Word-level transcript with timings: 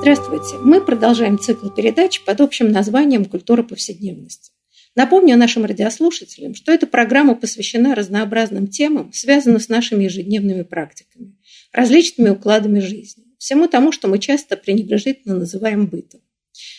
Здравствуйте. 0.00 0.56
Мы 0.62 0.80
продолжаем 0.80 1.40
цикл 1.40 1.70
передач 1.70 2.22
под 2.24 2.40
общим 2.40 2.70
названием 2.70 3.24
«Культура 3.24 3.64
повседневности». 3.64 4.52
Напомню 4.94 5.36
нашим 5.36 5.64
радиослушателям, 5.64 6.54
что 6.54 6.70
эта 6.70 6.86
программа 6.86 7.34
посвящена 7.34 7.96
разнообразным 7.96 8.68
темам, 8.68 9.12
связанным 9.12 9.58
с 9.58 9.68
нашими 9.68 10.04
ежедневными 10.04 10.62
практиками, 10.62 11.36
различными 11.72 12.30
укладами 12.30 12.78
жизни, 12.78 13.24
всему 13.38 13.66
тому, 13.66 13.90
что 13.90 14.06
мы 14.06 14.20
часто 14.20 14.56
пренебрежительно 14.56 15.34
называем 15.34 15.86
бытом. 15.86 16.20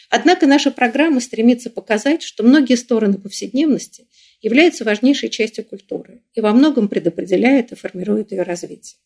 Однако 0.09 0.47
наша 0.47 0.71
программа 0.71 1.19
стремится 1.19 1.69
показать, 1.69 2.23
что 2.23 2.43
многие 2.43 2.75
стороны 2.75 3.17
повседневности 3.17 4.07
являются 4.41 4.85
важнейшей 4.85 5.29
частью 5.29 5.65
культуры 5.65 6.23
и 6.33 6.39
во 6.39 6.53
многом 6.53 6.87
предопределяет 6.87 7.73
и 7.73 7.75
формирует 7.75 8.31
ее 8.31 8.43
развитие. 8.43 8.97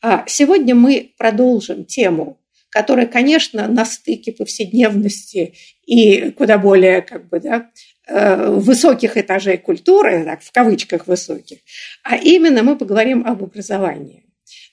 А 0.00 0.24
сегодня 0.28 0.76
мы 0.76 1.14
продолжим 1.18 1.84
тему, 1.84 2.38
которая, 2.74 3.06
конечно, 3.06 3.68
на 3.68 3.84
стыке 3.84 4.32
повседневности 4.32 5.54
и 5.86 6.32
куда 6.32 6.58
более 6.58 7.02
как 7.02 7.28
бы, 7.28 7.38
да, 7.38 7.70
э, 8.08 8.50
высоких 8.50 9.16
этажей 9.16 9.58
культуры, 9.58 10.24
так, 10.24 10.42
в 10.42 10.50
кавычках 10.50 11.06
высоких, 11.06 11.58
а 12.02 12.16
именно 12.16 12.64
мы 12.64 12.76
поговорим 12.76 13.24
об 13.24 13.44
образовании. 13.44 14.24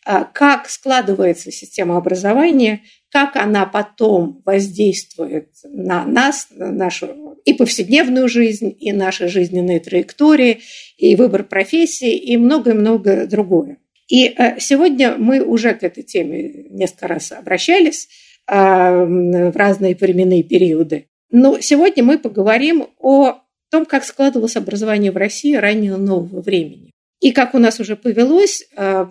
А 0.04 0.24
как 0.24 0.68
складывается 0.68 1.52
система 1.52 1.96
образования, 1.96 2.82
как 3.12 3.36
она 3.36 3.68
потом 3.68 4.42
воздействует 4.46 5.50
на 5.64 6.04
нас, 6.04 6.48
на 6.50 6.72
нашу 6.72 7.38
и 7.46 7.54
повседневную 7.54 8.28
жизнь, 8.28 8.76
и 8.80 8.92
наши 8.92 9.28
жизненные 9.28 9.80
траектории, 9.80 10.62
и 10.98 11.16
выбор 11.16 11.44
профессии, 11.44 12.16
и 12.16 12.36
многое-многое 12.36 13.28
другое. 13.28 13.78
И 14.12 14.26
э, 14.28 14.60
сегодня 14.60 15.16
мы 15.18 15.42
уже 15.42 15.74
к 15.74 15.84
этой 15.84 16.04
теме 16.04 16.66
несколько 16.70 17.08
раз 17.08 17.32
обращались 17.32 18.10
а, 18.46 19.06
в 19.06 19.56
разные 19.56 19.96
временные 19.96 20.44
периоды. 20.44 21.08
Но 21.30 21.62
сегодня 21.62 22.04
мы 22.04 22.20
поговорим 22.20 22.88
о 23.00 23.40
том, 23.70 23.86
как 23.86 24.04
складывалось 24.04 24.58
образование 24.58 25.14
в 25.14 25.18
России 25.18 25.56
раннего 25.56 25.96
нового 25.96 26.42
времени. 26.42 26.92
И 27.22 27.32
как 27.32 27.54
у 27.54 27.60
нас 27.60 27.80
уже 27.80 27.96
повелось, 27.96 28.66
э, 28.76 29.06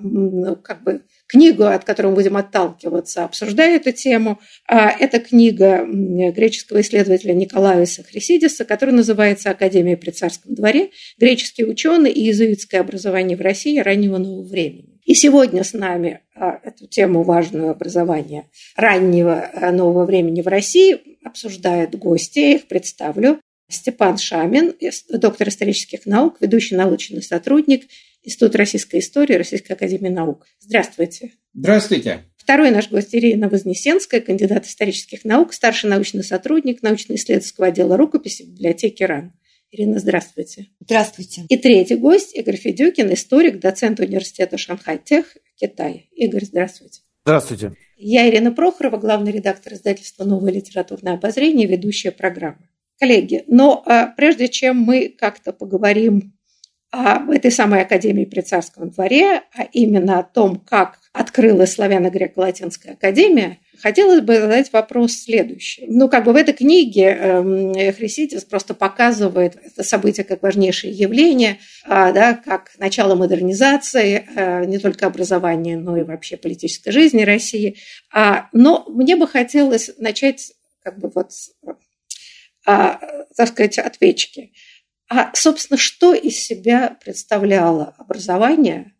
как 0.62 0.82
бы 0.82 1.00
книгу, 1.26 1.62
от 1.64 1.84
которой 1.84 2.08
мы 2.08 2.16
будем 2.16 2.36
отталкиваться, 2.36 3.24
обсуждая 3.24 3.76
эту 3.76 3.92
тему, 3.92 4.38
а, 4.68 4.90
это 4.90 5.18
книга 5.18 5.86
греческого 5.86 6.82
исследователя 6.82 7.32
Николауса 7.32 8.02
Хрисидиса, 8.02 8.66
которая 8.66 8.96
называется 8.96 9.48
«Академия 9.48 9.96
при 9.96 10.10
царском 10.10 10.54
дворе. 10.54 10.90
Греческие 11.18 11.68
ученые 11.68 12.12
и 12.12 12.20
иезуитское 12.20 12.82
образование 12.82 13.38
в 13.38 13.40
России 13.40 13.78
раннего 13.78 14.18
нового 14.18 14.46
времени». 14.46 14.89
И 15.04 15.14
сегодня 15.14 15.64
с 15.64 15.72
нами 15.72 16.20
а, 16.34 16.60
эту 16.62 16.86
тему 16.86 17.22
важную 17.22 17.70
образования 17.70 18.48
раннего 18.76 19.50
э, 19.52 19.70
нового 19.70 20.04
времени 20.04 20.42
в 20.42 20.46
России 20.46 20.98
обсуждают 21.24 21.94
гости, 21.94 22.38
я 22.38 22.52
их 22.56 22.68
представлю. 22.68 23.40
Степан 23.68 24.18
Шамин, 24.18 24.74
доктор 25.10 25.48
исторических 25.48 26.04
наук, 26.04 26.38
ведущий 26.40 26.74
научный 26.74 27.22
сотрудник 27.22 27.84
Института 28.22 28.58
российской 28.58 28.98
истории 28.98 29.34
Российской 29.34 29.72
академии 29.72 30.08
наук. 30.08 30.46
Здравствуйте. 30.58 31.33
Здравствуйте. 31.55 32.24
Второй 32.36 32.70
наш 32.70 32.90
гость 32.90 33.14
Ирина 33.14 33.48
Вознесенская, 33.48 34.20
кандидат 34.20 34.66
исторических 34.66 35.24
наук, 35.24 35.52
старший 35.52 35.89
научный 35.89 36.24
сотрудник 36.24 36.83
научно-исследовательского 36.83 37.68
отдела 37.68 37.96
рукописи 37.96 38.42
библиотеки 38.42 39.02
РАН. 39.05 39.33
Ирина, 39.73 40.01
здравствуйте. 40.01 40.67
Здравствуйте. 40.81 41.42
И 41.48 41.57
третий 41.57 41.95
гость 41.95 42.35
Игорь 42.35 42.57
Федюкин, 42.57 43.13
историк, 43.13 43.61
доцент 43.61 44.01
университета 44.01 44.58
Шанхай-Тех, 44.58 45.36
Китай. 45.55 46.08
Игорь, 46.13 46.45
здравствуйте. 46.45 47.03
Здравствуйте. 47.25 47.75
Я 47.97 48.29
Ирина 48.29 48.51
Прохорова, 48.51 48.97
главный 48.97 49.31
редактор 49.31 49.75
издательства 49.75 50.25
«Новое 50.25 50.53
литературное 50.53 51.14
обозрение», 51.14 51.69
ведущая 51.69 52.11
программы. 52.11 52.69
Коллеги, 52.98 53.45
но 53.47 53.83
а, 53.86 54.08
прежде 54.08 54.48
чем 54.48 54.79
мы 54.79 55.08
как-то 55.08 55.53
поговорим 55.53 56.35
об 56.90 57.30
этой 57.30 57.52
самой 57.52 57.83
Академии 57.83 58.24
при 58.24 58.40
Царском 58.40 58.90
дворе, 58.90 59.42
а 59.55 59.62
именно 59.73 60.18
о 60.18 60.24
том, 60.24 60.56
как 60.58 60.98
открылась 61.12 61.78
Славяно-Греко-Латинская 61.78 62.92
Академия, 62.92 63.58
хотелось 63.80 64.20
бы 64.23 64.36
задать 64.40 64.73
вопрос 64.73 65.12
следующий. 65.12 65.86
Ну, 65.89 66.08
как 66.08 66.24
бы 66.24 66.33
в 66.33 66.36
этой 66.36 66.52
книге 66.52 67.17
э, 67.18 67.92
Хриситис 67.92 68.45
просто 68.45 68.74
показывает 68.74 69.56
это 69.64 69.84
событие 69.84 70.24
как 70.24 70.42
важнейшее 70.42 70.92
явление, 70.92 71.58
э, 71.84 72.12
да, 72.12 72.34
как 72.34 72.73
начало 72.78 73.14
модернизации 73.14 74.27
э, 74.34 74.64
не 74.64 74.78
только 74.78 75.07
образования, 75.07 75.77
но 75.77 75.96
и 75.96 76.02
вообще 76.02 76.36
политической 76.36 76.90
жизни 76.90 77.22
России. 77.22 77.77
А, 78.12 78.48
но 78.52 78.84
мне 78.89 79.14
бы 79.14 79.28
хотелось 79.28 79.90
начать 79.98 80.52
как 80.83 80.98
бы 80.98 81.11
вот 81.14 81.30
а, 82.67 83.01
так 83.36 83.48
сказать, 83.48 83.78
отвечки. 83.78 84.52
А, 85.12 85.32
собственно, 85.34 85.76
что 85.76 86.14
из 86.14 86.38
себя 86.38 86.96
представляло 87.04 87.94
образование 87.98 88.92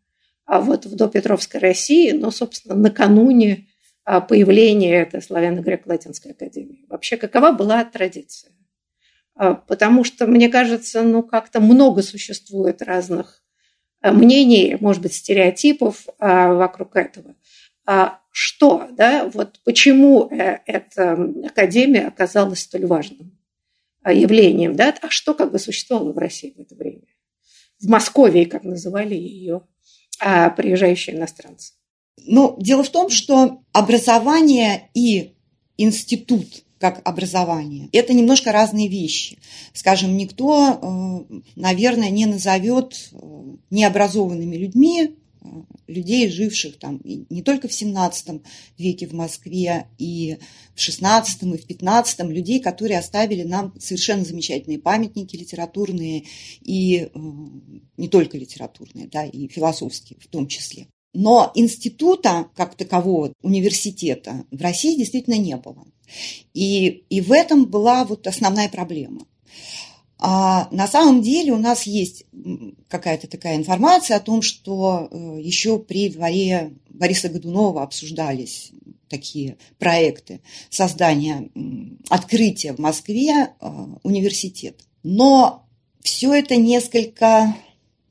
а 0.45 0.61
вот 0.61 0.85
в 0.85 0.97
допетровской 0.97 1.61
России, 1.61 2.11
но, 2.11 2.33
собственно, 2.33 2.75
накануне 2.75 3.69
а, 4.05 4.21
появления 4.21 5.03
этой 5.03 5.23
славяно-греко-латинской 5.23 6.33
академии? 6.33 6.85
Вообще, 6.89 7.17
какова 7.17 7.53
была 7.53 7.85
традиция? 7.85 8.51
А, 9.37 9.55
потому 9.55 10.03
что, 10.03 10.27
мне 10.27 10.49
кажется, 10.49 11.03
ну, 11.03 11.23
как-то 11.23 11.61
много 11.61 12.03
существует 12.03 12.83
разных 12.83 13.45
мнений, 14.03 14.79
может 14.81 15.03
быть, 15.03 15.15
стереотипов 15.15 16.07
вокруг 16.19 16.97
этого. 16.97 17.37
Что, 18.31 18.89
да, 18.93 19.29
вот 19.33 19.61
почему 19.65 20.29
э, 20.31 20.61
эта 20.65 21.13
академия 21.45 22.07
оказалась 22.07 22.61
столь 22.61 22.87
важным? 22.87 23.40
А, 24.03 24.13
явлением, 24.13 24.77
да, 24.77 24.95
а 25.03 25.11
что 25.11 25.35
как 25.35 25.53
бы 25.53 25.59
существовало 25.59 26.13
в 26.13 26.19
России 26.19 26.55
в 26.57 26.61
это 26.61 26.75
время? 26.75 27.03
В 27.81 27.89
Москве, 27.89 28.47
как 28.47 28.65
называли 28.65 29.15
ее 29.15 29.63
а, 30.21 30.51
приезжающие 30.51 31.17
иностранцы. 31.17 31.75
Ну, 32.17 32.57
дело 32.59 32.83
в 32.83 32.91
том, 32.91 33.11
что 33.11 33.63
образование 33.73 34.91
и 34.95 35.35
институт 35.77 36.65
как 36.79 37.07
образование. 37.07 37.91
Это 37.93 38.15
немножко 38.15 38.53
разные 38.53 38.89
вещи. 38.89 39.39
Скажем, 39.75 40.17
никто, 40.17 41.27
э, 41.31 41.41
наверное, 41.55 42.09
не 42.09 42.25
назовет 42.25 43.11
э, 43.13 43.17
необразованными 43.69 44.57
людьми 44.57 45.17
людей, 45.91 46.31
живших 46.31 46.79
там 46.79 47.01
не 47.05 47.43
только 47.43 47.69
в 47.69 47.73
17 47.73 48.43
веке 48.79 49.07
в 49.07 49.13
Москве, 49.13 49.89
и 49.99 50.39
в 50.75 50.81
16 50.81 51.43
и 51.43 51.57
в 51.57 51.67
15 51.67 52.21
людей, 52.31 52.61
которые 52.61 52.99
оставили 52.99 53.43
нам 53.43 53.75
совершенно 53.79 54.25
замечательные 54.25 54.79
памятники 54.79 55.37
литературные 55.37 56.25
и 56.63 56.97
э, 56.97 57.09
не 57.97 58.09
только 58.09 58.39
литературные, 58.39 59.09
да, 59.09 59.25
и 59.25 59.49
философские 59.49 60.19
в 60.21 60.27
том 60.29 60.47
числе. 60.47 60.87
Но 61.13 61.51
института, 61.55 62.49
как 62.55 62.77
такового, 62.77 63.33
университета 63.43 64.45
в 64.51 64.63
России 64.63 64.97
действительно 64.97 65.35
не 65.35 65.57
было. 65.57 65.85
И, 66.55 67.05
и 67.09 67.21
в 67.21 67.33
этом 67.33 67.67
была 67.67 68.05
вот 68.05 68.27
основная 68.27 68.69
проблема. 68.69 69.27
А 70.23 70.69
на 70.71 70.87
самом 70.87 71.23
деле 71.23 71.53
у 71.53 71.57
нас 71.57 71.85
есть 71.85 72.27
какая-то 72.89 73.27
такая 73.27 73.57
информация 73.57 74.19
о 74.19 74.21
том, 74.21 74.43
что 74.43 75.09
э, 75.11 75.41
еще 75.41 75.79
при 75.79 76.11
дворе 76.11 76.75
Бориса 76.91 77.31
Годунова 77.31 77.83
обсуждались 77.83 78.71
такие 79.09 79.57
проекты 79.79 80.43
создания, 80.69 81.51
открытия 82.11 82.75
в 82.75 82.79
Москве 82.79 83.33
э, 83.33 83.69
университета. 84.03 84.85
Но 85.03 85.67
все 86.03 86.35
это 86.35 86.57
несколько 86.57 87.57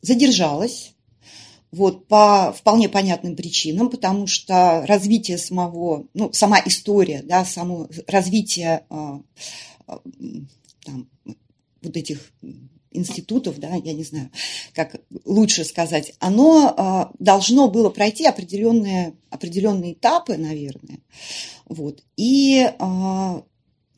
задержалось, 0.01 0.95
вот, 1.71 2.07
по 2.07 2.51
вполне 2.57 2.89
понятным 2.89 3.35
причинам, 3.35 3.91
потому 3.91 4.25
что 4.25 4.83
развитие 4.87 5.37
самого, 5.37 6.07
ну, 6.15 6.33
сама 6.33 6.59
история, 6.65 7.21
да, 7.21 7.45
само 7.45 7.87
развитие 8.07 8.83
э, 8.89 9.19
там, 10.83 11.07
вот 11.81 11.97
этих 11.97 12.31
институтов, 12.91 13.59
да, 13.59 13.75
я 13.75 13.93
не 13.93 14.03
знаю, 14.03 14.31
как 14.73 14.99
лучше 15.25 15.63
сказать, 15.63 16.13
оно 16.19 17.11
должно 17.19 17.69
было 17.69 17.89
пройти 17.89 18.25
определенные, 18.25 19.13
определенные 19.29 19.93
этапы, 19.93 20.37
наверное. 20.37 20.99
Вот. 21.65 22.03
И 22.17 22.67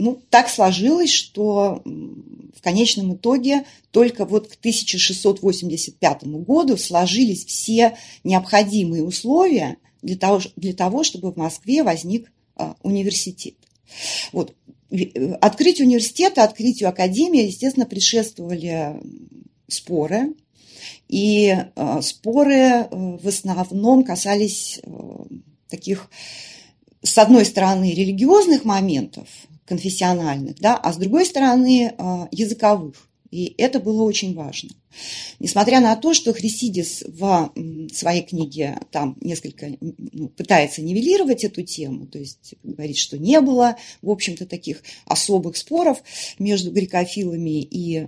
ну, 0.02 0.20
так 0.32 0.50
сложилось, 0.50 1.12
что 1.12 1.84
в 1.86 2.62
конечном 2.62 3.14
итоге 3.14 3.66
только 3.92 4.26
вот 4.26 4.48
к 4.48 4.56
1685 4.56 6.24
году 6.24 6.76
сложились 6.76 7.46
все 7.46 7.96
необходимые 8.24 9.04
условия 9.04 9.78
для 10.02 10.16
того, 10.16 10.42
для 10.56 10.74
того 10.74 11.04
чтобы 11.04 11.32
в 11.32 11.38
Москве 11.38 11.84
возник 11.84 12.32
а, 12.56 12.76
университет. 12.82 13.54
Вот. 14.32 14.56
Э, 14.92 15.34
открытию 15.42 15.88
университета, 15.88 16.44
открытию 16.44 16.90
академии, 16.90 17.46
естественно, 17.46 17.86
предшествовали 17.86 19.00
споры. 19.68 20.34
И 21.08 21.56
а, 21.76 22.02
споры 22.02 22.56
э, 22.56 22.88
в 22.92 23.28
основном 23.28 24.04
касались 24.04 24.80
э, 24.84 24.90
таких, 25.70 26.10
с 27.04 27.18
одной 27.18 27.46
стороны, 27.46 27.94
религиозных 27.94 28.66
моментов, 28.66 29.28
конфессиональных, 29.66 30.60
да, 30.60 30.76
а 30.76 30.92
с 30.92 30.98
другой 30.98 31.26
стороны 31.26 31.94
языковых. 32.32 32.96
И 33.32 33.56
это 33.58 33.80
было 33.80 34.04
очень 34.04 34.36
важно. 34.36 34.72
Несмотря 35.40 35.80
на 35.80 35.96
то, 35.96 36.14
что 36.14 36.34
Хрисидис 36.34 37.04
в 37.08 37.54
своей 37.94 38.24
книге 38.24 38.78
там 38.92 39.18
несколько 39.22 39.70
ну, 39.80 40.28
пытается 40.28 40.82
нивелировать 40.82 41.46
эту 41.46 41.64
тему, 41.64 42.08
то 42.08 42.20
есть 42.20 42.56
говорит, 42.62 42.98
что 42.98 43.18
не 43.18 43.40
было, 43.40 43.78
в 44.02 44.10
общем-то, 44.10 44.46
таких 44.46 44.84
особых 45.06 45.56
споров 45.56 46.04
между 46.40 46.72
грекофилами 46.72 47.62
и 47.62 48.00
а, 48.00 48.06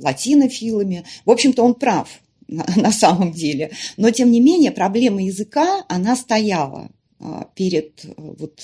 латинофилами. 0.00 1.04
В 1.24 1.30
общем-то, 1.30 1.62
он 1.62 1.74
прав 1.76 2.08
на, 2.48 2.66
на 2.76 2.90
самом 2.90 3.32
деле. 3.32 3.70
Но, 3.96 4.10
тем 4.10 4.32
не 4.32 4.40
менее, 4.40 4.72
проблема 4.72 5.22
языка, 5.22 5.84
она 5.88 6.16
стояла 6.16 6.90
а, 7.20 7.48
перед 7.54 8.04
вот, 8.16 8.60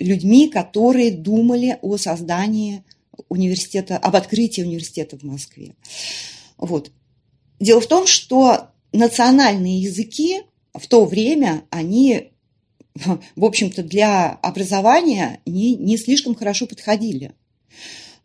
людьми, 0.00 0.48
которые 0.48 1.12
думали 1.12 1.78
о 1.82 1.96
создании 1.96 2.82
университета, 3.28 3.96
об 3.96 4.16
открытии 4.16 4.62
университета 4.62 5.18
в 5.18 5.22
Москве. 5.22 5.74
Вот. 6.56 6.90
Дело 7.60 7.80
в 7.80 7.86
том, 7.86 8.06
что 8.06 8.70
национальные 8.92 9.80
языки 9.80 10.42
в 10.74 10.86
то 10.86 11.04
время, 11.04 11.64
они, 11.70 12.32
в 12.94 13.44
общем-то, 13.44 13.82
для 13.82 14.30
образования 14.30 15.40
не, 15.46 15.74
не 15.74 15.96
слишком 15.96 16.34
хорошо 16.34 16.66
подходили. 16.66 17.32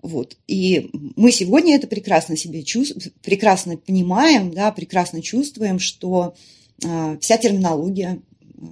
Вот. 0.02 0.38
И 0.48 0.90
мы 1.16 1.32
сегодня 1.32 1.76
это 1.76 1.88
прекрасно 1.88 2.36
себе 2.36 2.64
чувствуем, 2.64 3.14
прекрасно 3.22 3.78
понимаем, 3.78 4.52
да, 4.52 4.72
прекрасно 4.72 5.22
чувствуем, 5.22 5.80
что 5.80 6.36
э, 6.84 7.18
вся 7.22 7.38
терминология 7.38 8.20
э, 8.40 8.66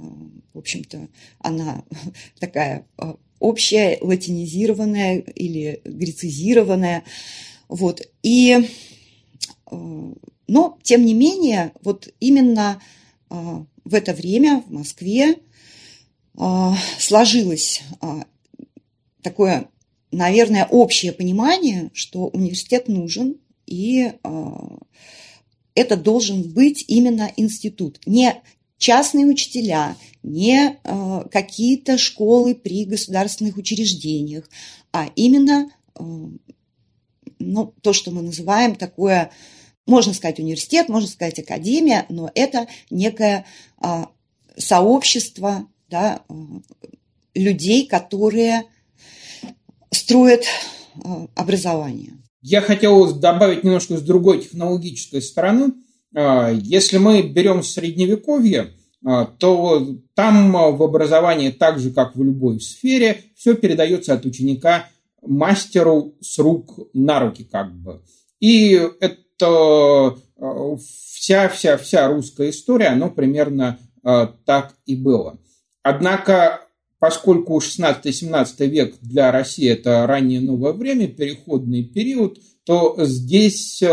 в 0.53 0.57
общем-то, 0.59 1.07
она 1.39 1.83
такая 2.39 2.85
а, 2.97 3.15
общая, 3.39 3.97
латинизированная 4.01 5.19
или 5.19 5.81
грецизированная. 5.85 7.03
Вот. 7.67 8.01
И, 8.23 8.69
а, 9.65 10.13
но, 10.47 10.77
тем 10.83 11.05
не 11.05 11.13
менее, 11.13 11.71
вот 11.83 12.09
именно 12.19 12.81
а, 13.29 13.65
в 13.85 13.93
это 13.93 14.13
время 14.13 14.63
в 14.67 14.71
Москве 14.71 15.37
сложилось 16.99 17.81
такое, 19.21 19.67
наверное, 20.09 20.65
общее 20.65 21.11
понимание, 21.11 21.89
что 21.93 22.27
университет 22.27 22.87
нужен, 22.87 23.35
и 23.65 24.13
это 25.75 25.97
должен 25.97 26.43
быть 26.43 26.85
именно 26.87 27.29
институт. 27.35 27.99
Не 28.05 28.41
частные 28.77 29.25
учителя, 29.25 29.97
не 30.23 30.77
э, 30.83 31.21
какие-то 31.31 31.97
школы 31.97 32.55
при 32.55 32.85
государственных 32.85 33.57
учреждениях, 33.57 34.49
а 34.91 35.09
именно 35.15 35.69
э, 35.95 36.03
ну, 37.39 37.73
то, 37.81 37.93
что 37.93 38.11
мы 38.11 38.21
называем 38.21 38.75
такое, 38.75 39.31
можно 39.85 40.13
сказать, 40.13 40.39
университет, 40.39 40.89
можно 40.89 41.07
сказать, 41.07 41.39
академия, 41.39 42.05
но 42.09 42.29
это 42.35 42.67
некое 42.89 43.45
э, 43.81 44.05
сообщество 44.57 45.67
да, 45.89 46.21
людей, 47.33 47.87
которые 47.87 48.63
строят 49.91 50.43
образование. 51.33 52.13
Я 52.41 52.61
хотел 52.61 53.15
добавить 53.15 53.63
немножко 53.63 53.97
с 53.97 54.01
другой 54.01 54.41
технологической 54.43 55.21
стороны. 55.21 55.73
Если 56.13 56.97
мы 56.97 57.23
берем 57.23 57.63
средневековье, 57.63 58.73
то 59.01 59.87
там 60.13 60.51
в 60.51 60.83
образовании, 60.83 61.51
так 61.51 61.79
же 61.79 61.91
как 61.91 62.15
в 62.15 62.23
любой 62.23 62.59
сфере, 62.59 63.23
все 63.35 63.55
передается 63.55 64.13
от 64.13 64.25
ученика 64.25 64.87
мастеру 65.21 66.15
с 66.21 66.37
рук 66.39 66.89
на 66.93 67.19
руки 67.19 67.43
как 67.43 67.73
бы. 67.73 68.01
И 68.39 68.79
это 68.99 70.15
вся-вся-вся 70.77 72.05
а, 72.05 72.09
русская 72.09 72.49
история, 72.49 72.87
оно 72.87 73.09
примерно 73.09 73.79
так 74.45 74.75
и 74.85 74.95
было. 74.95 75.39
Однако, 75.83 76.61
поскольку 76.99 77.57
16-17 77.59 78.67
век 78.67 78.95
для 79.01 79.31
России 79.31 79.69
это 79.69 80.05
раннее 80.07 80.41
новое 80.41 80.73
время, 80.73 81.07
переходный 81.07 81.83
период, 81.83 82.37
то 82.65 82.95
здесь 82.99 83.83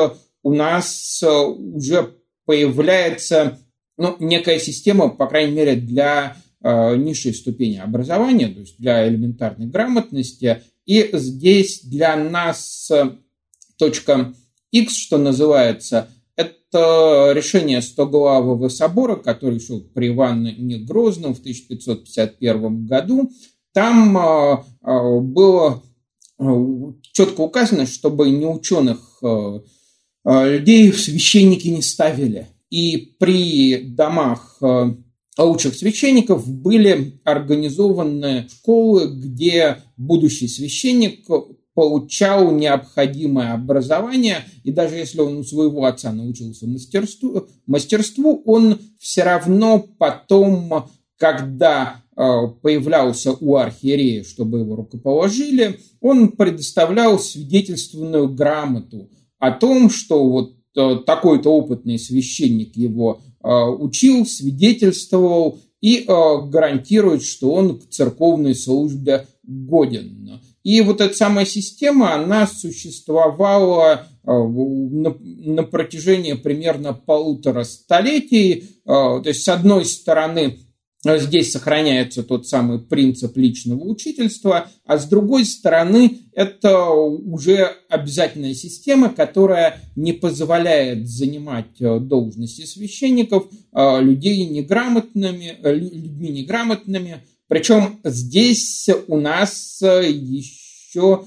у 0.43 0.53
нас 0.53 1.23
уже 1.23 2.15
появляется 2.45 3.59
ну, 3.97 4.17
некая 4.21 4.59
система, 4.59 5.09
по 5.09 5.27
крайней 5.27 5.53
мере, 5.53 5.77
для 5.77 6.37
э, 6.63 6.97
низшей 6.97 7.35
ступени 7.35 7.77
образования, 7.77 8.49
то 8.49 8.61
есть 8.61 8.79
для 8.79 9.09
элементарной 9.09 9.67
грамотности. 9.67 10.63
И 10.85 11.09
здесь 11.13 11.83
для 11.83 12.17
нас 12.17 12.91
э, 12.91 13.13
точка 13.79 14.35
X, 14.71 14.97
что 14.97 15.19
называется, 15.19 16.09
это 16.37 17.33
решение 17.35 17.81
Стоглавого 17.81 18.69
собора, 18.69 19.17
который 19.17 19.61
шел 19.61 19.81
при 19.81 20.09
Иване 20.09 20.79
Грозном 20.79 21.35
в 21.35 21.41
1551 21.41 22.87
году. 22.87 23.31
Там 23.73 24.19
э, 24.19 24.57
э, 24.83 25.21
было 25.21 25.83
э, 26.39 26.45
четко 27.13 27.41
указано, 27.41 27.87
чтобы 27.87 28.29
не 28.29 28.47
ученых 28.47 29.21
э, 29.23 29.61
людей 30.25 30.93
священники 30.93 31.69
не 31.69 31.81
ставили– 31.81 32.49
и 32.71 33.15
при 33.19 33.79
домах 33.79 34.59
э, 34.61 34.95
лучших 35.39 35.75
священников 35.75 36.49
были 36.49 37.21
организованы 37.25 38.49
школы, 38.49 39.09
где 39.09 39.79
будущий 39.97 40.49
священник 40.49 41.27
получал 41.77 42.53
необходимое 42.53 43.53
образование, 43.53 44.39
и 44.65 44.73
даже 44.73 44.97
если 44.97 45.21
он 45.21 45.37
у 45.37 45.45
своего 45.45 45.85
отца 45.85 46.11
научился 46.11 46.67
мастерству, 46.67 47.47
мастерству 47.67 48.43
он 48.47 48.79
все 48.99 49.25
равно 49.25 49.87
потом, 49.99 50.89
когда 51.19 52.03
э, 52.17 52.23
появлялся 52.63 53.33
у 53.33 53.57
архиерея, 53.57 54.25
чтобы 54.25 54.61
его 54.61 54.75
рукоположили, 54.75 55.79
он 56.01 56.29
предоставлял 56.29 57.19
свидетельственную 57.19 58.31
грамоту 58.31 59.11
о 59.39 59.51
том, 59.51 59.91
что 59.91 60.27
вот 60.27 60.56
такой-то 60.77 61.51
опытный 61.51 61.99
священник 61.99 62.77
его 62.77 63.21
а, 63.43 63.71
учил, 63.71 64.27
свидетельствовал 64.27 65.59
и 65.81 66.05
а, 66.07 66.43
гарантирует, 66.43 67.23
что 67.23 67.53
он 67.53 67.79
к 67.79 67.89
церковной 67.89 68.55
службе 68.55 69.27
годен. 69.43 70.41
И 70.63 70.81
вот 70.81 71.01
эта 71.01 71.17
самая 71.17 71.47
система, 71.47 72.15
она 72.15 72.47
существовала 72.47 74.09
на 74.25 75.63
протяжении 75.63 76.33
примерно 76.33 76.93
полутора 76.93 77.63
столетий. 77.63 78.65
То 78.85 79.23
есть, 79.25 79.45
с 79.45 79.49
одной 79.49 79.85
стороны, 79.85 80.59
Здесь 81.19 81.53
сохраняется 81.53 82.23
тот 82.23 82.47
самый 82.47 82.79
принцип 82.79 83.37
личного 83.37 83.85
учительства, 83.85 84.69
а 84.85 84.99
с 84.99 85.07
другой 85.07 85.45
стороны, 85.45 86.19
это 86.33 86.91
уже 86.91 87.73
обязательная 87.89 88.55
система, 88.55 89.09
которая 89.11 89.81
не 89.95 90.13
позволяет 90.13 91.09
занимать 91.09 91.81
э, 91.81 91.99
должности 92.01 92.65
священников 92.67 93.49
э, 93.51 94.03
людей 94.03 94.47
неграмотными, 94.47 95.57
э, 95.63 95.75
людьми 95.75 96.31
неграмотными. 96.31 97.23
Причем 97.49 98.01
здесь 98.03 98.89
у 99.07 99.19
нас 99.19 99.81
еще 99.81 101.25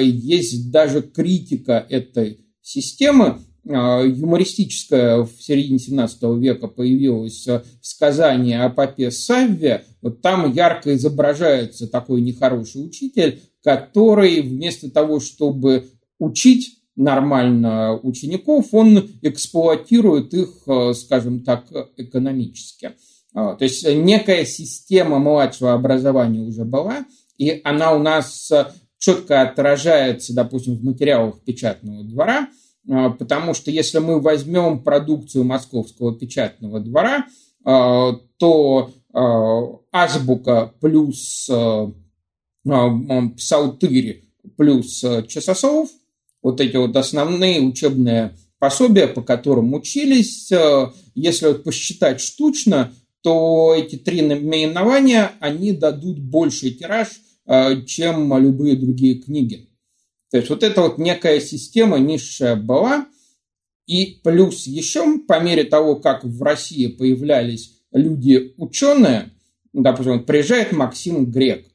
есть 0.00 0.70
даже 0.70 1.00
критика 1.02 1.84
этой 1.88 2.44
системы, 2.60 3.40
юмористическое 3.64 5.22
в 5.22 5.30
середине 5.40 5.78
17 5.78 6.22
века 6.38 6.68
появилось 6.68 7.46
э, 7.48 7.62
сказание 7.80 8.62
о 8.62 8.70
папе 8.70 9.10
Савве, 9.10 9.84
вот 10.02 10.20
там 10.20 10.52
ярко 10.52 10.94
изображается 10.94 11.88
такой 11.88 12.20
нехороший 12.20 12.84
учитель, 12.84 13.40
который 13.62 14.42
вместо 14.42 14.90
того, 14.90 15.18
чтобы 15.20 15.86
учить 16.18 16.78
нормально 16.94 17.98
учеников, 18.02 18.66
он 18.72 19.10
эксплуатирует 19.22 20.34
их, 20.34 20.50
э, 20.66 20.92
скажем 20.92 21.42
так, 21.42 21.64
экономически. 21.96 22.92
А, 23.32 23.56
то 23.56 23.64
есть 23.64 23.88
некая 23.88 24.44
система 24.44 25.18
младшего 25.18 25.72
образования 25.72 26.40
уже 26.40 26.64
была, 26.64 27.04
и 27.38 27.60
она 27.64 27.92
у 27.94 27.98
нас 27.98 28.52
четко 28.98 29.42
отражается, 29.42 30.34
допустим, 30.34 30.76
в 30.76 30.84
материалах 30.84 31.40
печатного 31.40 32.04
двора, 32.04 32.42
а, 32.42 32.63
потому 32.86 33.54
что 33.54 33.70
если 33.70 33.98
мы 33.98 34.20
возьмем 34.20 34.82
продукцию 34.82 35.44
московского 35.44 36.14
печатного 36.16 36.80
двора, 36.80 37.26
а, 37.64 38.12
то 38.38 38.90
азбука 39.92 40.74
плюс 40.80 41.48
псалтырь 43.36 44.24
плюс 44.56 45.04
часосов– 45.28 45.88
вот 46.44 46.60
эти 46.60 46.76
вот 46.76 46.94
основные 46.94 47.60
учебные 47.62 48.36
пособия, 48.60 49.08
по 49.08 49.22
которым 49.22 49.72
учились. 49.74 50.52
Если 51.14 51.46
вот 51.46 51.64
посчитать 51.64 52.20
штучно, 52.20 52.92
то 53.22 53.74
эти 53.74 53.96
три 53.96 54.20
наименования, 54.20 55.32
они 55.40 55.72
дадут 55.72 56.18
больший 56.20 56.72
тираж, 56.72 57.08
чем 57.86 58.36
любые 58.38 58.76
другие 58.76 59.14
книги. 59.14 59.70
То 60.30 60.38
есть 60.38 60.50
вот 60.50 60.62
это 60.62 60.82
вот 60.82 60.98
некая 60.98 61.40
система 61.40 61.98
низшая 61.98 62.56
была. 62.56 63.06
И 63.86 64.20
плюс 64.24 64.66
еще, 64.66 65.18
по 65.18 65.40
мере 65.40 65.64
того, 65.64 65.96
как 65.96 66.24
в 66.24 66.42
России 66.42 66.86
появлялись 66.86 67.82
люди 67.92 68.54
ученые, 68.56 69.30
допустим, 69.72 70.24
приезжает 70.24 70.72
Максим 70.72 71.30
Грек, 71.30 71.66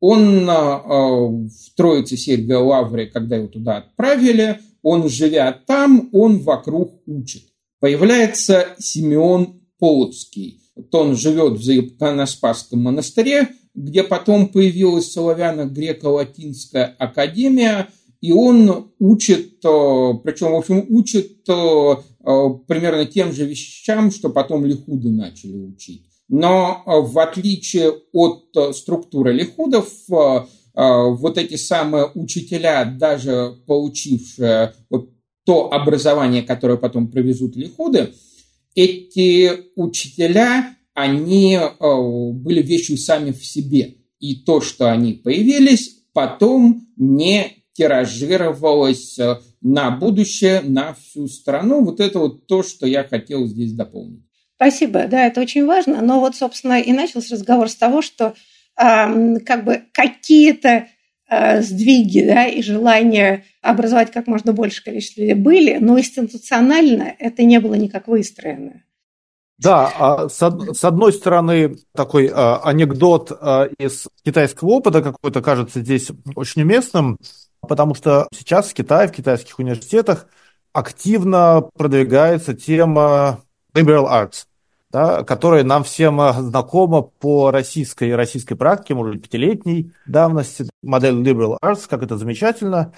он 0.00 0.48
а, 0.50 0.82
а, 0.84 1.26
в 1.28 1.76
Троице 1.76 2.16
Сергия 2.16 2.58
Лавре, 2.58 3.06
когда 3.06 3.36
его 3.36 3.46
туда 3.48 3.78
отправили, 3.78 4.60
он, 4.82 5.08
живя 5.08 5.50
там, 5.52 6.10
он 6.12 6.40
вокруг 6.40 7.00
учит. 7.06 7.44
Появляется 7.80 8.74
Симеон 8.78 9.62
Полоцкий. 9.78 10.60
То 10.90 11.00
он 11.00 11.16
живет 11.16 11.58
в 11.58 12.26
Спасском 12.26 12.82
монастыре, 12.82 13.48
где 13.74 14.02
потом 14.02 14.48
появилась 14.48 15.12
славяно-греко-латинская 15.12 16.94
академия, 16.98 17.88
и 18.20 18.32
он 18.32 18.92
учит, 18.98 19.64
а, 19.64 20.14
причем, 20.14 20.52
в 20.52 20.56
общем, 20.56 20.86
учит 20.88 21.44
примерно 21.44 23.04
тем 23.04 23.32
же 23.32 23.44
вещам, 23.44 24.10
что 24.10 24.30
потом 24.30 24.64
лихуды 24.64 25.10
начали 25.10 25.58
учить. 25.58 26.06
Но 26.28 26.82
э, 26.86 27.00
в 27.00 27.18
отличие 27.18 27.92
от 28.12 28.44
э, 28.56 28.72
структуры 28.72 29.32
лихудов, 29.32 29.88
э, 30.10 30.40
вот 30.74 31.38
эти 31.38 31.56
самые 31.56 32.06
учителя, 32.14 32.84
даже 32.84 33.54
получившие 33.66 34.72
вот 34.90 35.10
то 35.44 35.72
образование, 35.72 36.42
которое 36.42 36.78
потом 36.78 37.08
привезут 37.08 37.54
лихуды, 37.54 38.14
эти 38.74 39.52
учителя, 39.76 40.73
они 40.94 41.58
были 41.80 42.62
вещью 42.62 42.96
сами 42.96 43.32
в 43.32 43.44
себе. 43.44 43.96
И 44.20 44.36
то, 44.36 44.60
что 44.60 44.90
они 44.90 45.12
появились, 45.12 46.04
потом 46.12 46.86
не 46.96 47.64
тиражировалось 47.74 49.18
на 49.60 49.90
будущее, 49.90 50.60
на 50.62 50.94
всю 50.94 51.26
страну. 51.26 51.84
Вот 51.84 52.00
это 52.00 52.18
вот 52.20 52.46
то, 52.46 52.62
что 52.62 52.86
я 52.86 53.04
хотел 53.04 53.46
здесь 53.46 53.72
дополнить. 53.72 54.22
Спасибо, 54.56 55.06
да, 55.08 55.26
это 55.26 55.40
очень 55.40 55.66
важно. 55.66 56.00
Но 56.00 56.20
вот, 56.20 56.36
собственно, 56.36 56.80
и 56.80 56.92
начался 56.92 57.34
разговор 57.34 57.68
с 57.68 57.74
того, 57.74 58.02
что 58.02 58.34
э, 58.80 59.38
как 59.40 59.64
бы 59.64 59.82
какие-то 59.92 60.86
э, 61.28 61.62
сдвиги 61.62 62.20
да, 62.20 62.46
и 62.46 62.62
желания 62.62 63.44
образовать 63.62 64.12
как 64.12 64.26
можно 64.26 64.52
больше 64.52 64.84
количество 64.84 65.20
людей 65.20 65.34
были, 65.34 65.78
но 65.78 65.98
институционально 65.98 67.14
это 67.18 67.42
не 67.42 67.58
было 67.58 67.74
никак 67.74 68.06
выстроено. 68.06 68.82
Да, 69.58 69.92
а 69.98 70.28
с 70.28 70.84
одной 70.84 71.12
стороны, 71.12 71.76
такой 71.94 72.30
а, 72.32 72.60
анекдот 72.64 73.30
а, 73.30 73.68
из 73.78 74.08
китайского 74.24 74.70
опыта 74.70 75.00
какой-то 75.00 75.42
кажется 75.42 75.80
здесь 75.80 76.10
очень 76.34 76.62
уместным, 76.62 77.18
потому 77.60 77.94
что 77.94 78.26
сейчас 78.34 78.68
в 78.68 78.74
Китае, 78.74 79.08
в 79.08 79.12
китайских 79.12 79.58
университетах 79.58 80.26
активно 80.72 81.68
продвигается 81.76 82.54
тема 82.54 83.42
liberal 83.74 84.08
arts, 84.10 84.46
да, 84.90 85.22
которая 85.22 85.62
нам 85.62 85.84
всем 85.84 86.20
знакома 86.32 87.02
по 87.02 87.52
российской 87.52 88.14
российской 88.16 88.56
практике, 88.56 88.94
может 88.94 89.14
быть, 89.14 89.22
пятилетней 89.24 89.92
давности, 90.04 90.68
модель 90.82 91.14
liberal 91.14 91.58
arts, 91.62 91.86
как 91.88 92.02
это 92.02 92.18
замечательно. 92.18 92.92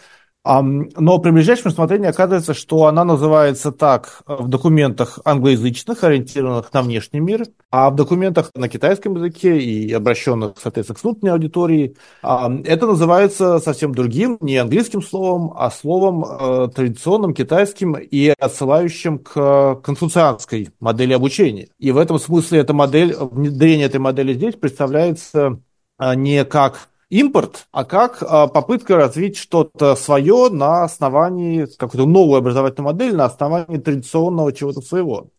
Но 0.47 1.19
при 1.19 1.31
ближайшем 1.33 1.67
рассмотрении 1.67 2.09
оказывается, 2.09 2.55
что 2.55 2.87
она 2.87 3.05
называется 3.05 3.73
так 3.73 4.23
в 4.27 4.47
документах 4.47 5.19
англоязычных, 5.25 6.05
ориентированных 6.05 6.73
на 6.73 6.83
внешний 6.83 7.19
мир, 7.19 7.47
а 7.73 7.91
в 7.91 7.97
документах 7.97 8.53
на 8.55 8.69
китайском 8.69 9.17
языке 9.17 9.59
и 9.59 9.93
обращенных, 9.93 10.53
соответственно, 10.63 10.99
к 10.99 11.03
внутренней 11.03 11.31
аудитории, 11.31 11.97
это 12.23 12.87
называется 12.87 13.59
совсем 13.59 13.93
другим, 13.93 14.39
не 14.41 14.57
английским 14.59 15.03
словом, 15.03 15.53
а 15.57 15.69
словом 15.69 16.25
э, 16.25 16.69
традиционным 16.73 17.35
китайским 17.35 17.95
и 17.95 18.33
отсылающим 18.39 19.19
к 19.19 19.81
конфуцианской 19.83 20.71
модели 20.79 21.13
обучения. 21.13 21.69
И 21.79 21.91
в 21.91 21.99
этом 21.99 22.21
смысле 22.21 22.61
эта 22.61 22.73
модель, 22.73 23.17
внедрение 23.19 23.87
этой 23.87 23.99
модели 23.99 24.35
здесь 24.35 24.55
представляется 24.55 25.61
э, 25.99 26.15
не 26.15 26.45
как 26.45 26.89
импорт, 27.11 27.69
а 27.73 27.85
как 27.85 28.23
а, 28.23 28.49
попытка 28.49 28.97
развить 28.97 29.37
что-то 29.37 29.95
свое 29.97 30.49
на 30.51 30.85
основании, 30.85 31.67
какую-то 31.77 32.07
новую 32.07 32.39
образовательную 32.39 32.93
модель 32.93 33.15
на 33.15 33.27
основании 33.27 33.79
традиционного 33.79 34.53
чего-то 34.53 34.81
своего. 34.81 35.31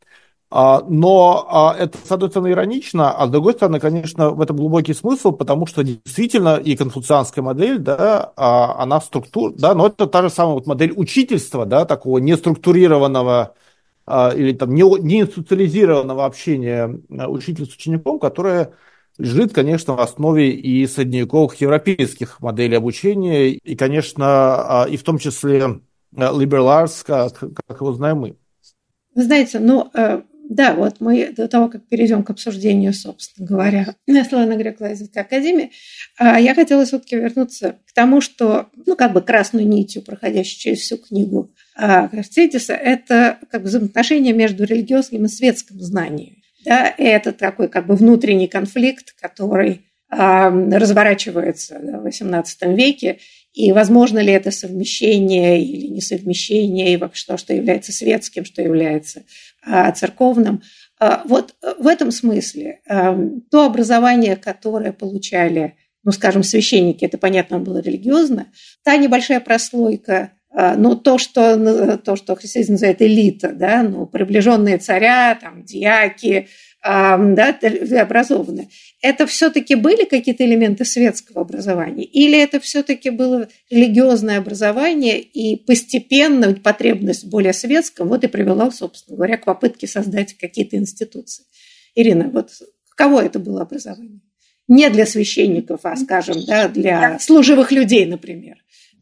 А, 0.50 0.82
но 0.88 1.46
а, 1.50 1.76
это, 1.78 1.98
с 1.98 2.10
одной 2.10 2.30
стороны, 2.30 2.52
иронично, 2.52 3.12
а 3.12 3.28
с 3.28 3.30
другой 3.30 3.54
стороны, 3.54 3.82
конечно, 3.82 4.30
в 4.30 4.40
этом 4.42 4.56
глубокий 4.56 4.94
смысл, 4.94 5.34
потому 5.34 5.66
что 5.66 5.84
действительно 5.84 6.56
и 6.56 6.78
конфуцианская 6.78 7.44
модель, 7.44 7.80
да, 7.80 8.32
она 8.36 9.02
структур, 9.02 9.54
да, 9.54 9.76
но 9.76 9.88
это 9.88 10.08
та 10.08 10.22
же 10.22 10.30
самая 10.30 10.56
вот 10.56 10.68
модель 10.68 10.94
учительства, 10.96 11.66
да, 11.66 11.84
такого 11.86 12.20
неструктурированного 12.20 13.56
или 14.10 14.54
там 14.54 14.74
не, 14.74 14.84
не 15.02 15.24
общения 16.24 17.02
учителя 17.10 17.66
с 17.66 17.76
учеником, 17.76 18.20
которая 18.20 18.74
лежит, 19.18 19.54
конечно, 19.54 19.96
в 19.96 20.00
основе 20.00 20.52
и 20.52 20.86
средневековых 20.88 21.56
европейских 21.56 22.40
моделей 22.42 22.78
обучения, 22.78 23.50
и, 23.50 23.76
конечно, 23.76 24.26
а, 24.26 24.88
и 24.90 24.98
в 24.98 25.04
том 25.04 25.18
числе 25.18 25.60
э, 25.60 26.20
liberal 26.20 26.86
arts, 26.86 27.04
как, 27.06 27.42
его 27.80 27.94
знаем 27.94 28.20
мы. 28.20 28.36
Вы 29.16 29.24
знаете, 29.24 29.60
ну, 29.60 29.90
э, 29.94 30.22
да, 30.50 30.76
вот 30.76 30.98
мы 31.00 31.34
до 31.36 31.48
того, 31.48 31.68
как 31.68 31.88
перейдем 31.88 32.24
к 32.24 32.30
обсуждению, 32.30 32.94
собственно 32.94 33.48
говоря, 33.48 33.96
славяно-греко-латинской 34.08 35.24
академии, 35.24 35.72
а, 36.18 36.40
я 36.40 36.54
хотела 36.54 36.86
все-таки 36.86 37.16
вернуться 37.16 37.78
к 37.88 37.94
тому, 37.94 38.22
что, 38.22 38.68
ну, 38.86 38.96
как 38.96 39.14
бы 39.14 39.22
красной 39.22 39.66
нитью, 39.66 40.04
проходящей 40.04 40.60
через 40.60 40.80
всю 40.80 40.98
книгу 40.98 41.52
Кравцетиса, 41.76 42.74
это 42.74 43.38
как 43.52 43.62
бы 43.62 43.68
взаимоотношения 43.68 44.34
между 44.34 44.64
религиозным 44.64 45.26
и 45.26 45.28
светским 45.28 45.80
знанием. 45.80 46.38
Да, 46.68 46.94
это 46.98 47.32
такой 47.32 47.70
как 47.70 47.88
бы 47.88 47.96
внутренний 47.96 48.48
конфликт, 48.48 49.16
который 49.22 49.86
э, 50.12 50.18
разворачивается 50.18 51.80
в 51.80 52.06
XVIII 52.06 52.76
веке. 52.76 53.20
И 53.54 53.72
возможно 53.72 54.20
ли 54.20 54.34
это 54.34 54.52
совмещение 54.52 55.64
или 55.64 55.88
несовмещение, 55.88 56.94
и 56.94 56.98
вообще 56.98 57.22
что, 57.22 57.38
что 57.38 57.54
является 57.54 57.94
светским, 57.94 58.44
что 58.44 58.62
является 58.62 59.24
э, 59.66 59.94
церковным. 59.94 60.62
Э, 61.00 61.20
вот 61.24 61.56
в 61.80 61.88
этом 61.88 62.12
смысле 62.12 62.82
э, 62.86 63.18
то 63.50 63.66
образование, 63.66 64.36
которое 64.36 64.92
получали, 64.92 65.76
ну, 66.04 66.12
скажем, 66.12 66.44
священники, 66.44 67.06
это, 67.06 67.18
понятно, 67.18 67.60
было 67.60 67.78
религиозно, 67.78 68.48
та 68.84 68.98
небольшая 68.98 69.40
прослойка 69.40 70.14
а, 70.18 70.37
ну, 70.58 70.96
то, 70.96 71.20
что, 71.20 71.98
то, 71.98 72.16
что 72.16 72.36
христианство 72.36 72.74
называет 72.74 73.02
элита, 73.04 73.50
да, 73.50 73.84
ну, 73.84 74.08
приближенные 74.08 74.80
царя, 74.80 75.38
там, 75.40 75.64
дьяки, 75.64 76.48
да, 76.84 77.60
образованные, 78.02 78.70
это 79.04 79.28
все-таки 79.28 79.76
были 79.76 80.06
какие-то 80.06 80.44
элементы 80.44 80.84
светского 80.84 81.42
образования? 81.42 82.06
Или 82.06 82.42
это 82.42 82.60
все-таки 82.60 83.12
было 83.12 83.48
религиозное 83.70 84.40
образование 84.40 85.20
и 85.20 85.58
постепенно 85.58 86.56
потребность 86.56 87.26
в 87.26 87.30
более 87.30 87.54
светском 87.54 88.08
вот 88.08 88.24
и 88.24 88.28
привела, 88.28 88.72
собственно 88.72 89.16
говоря, 89.16 89.38
к 89.38 89.46
попытке 89.46 89.86
создать 89.86 90.34
какие-то 90.34 90.76
институции? 90.78 91.46
Ирина, 91.94 92.30
вот 92.30 92.50
каково 92.96 93.26
это 93.26 93.38
было 93.38 93.62
образование? 93.62 94.22
Не 94.68 94.90
для 94.90 95.06
священников, 95.06 95.82
а, 95.84 95.96
скажем, 95.96 96.44
да, 96.48 96.68
для 96.68 97.20
служивых 97.20 97.72
людей, 97.72 98.08
например 98.08 98.58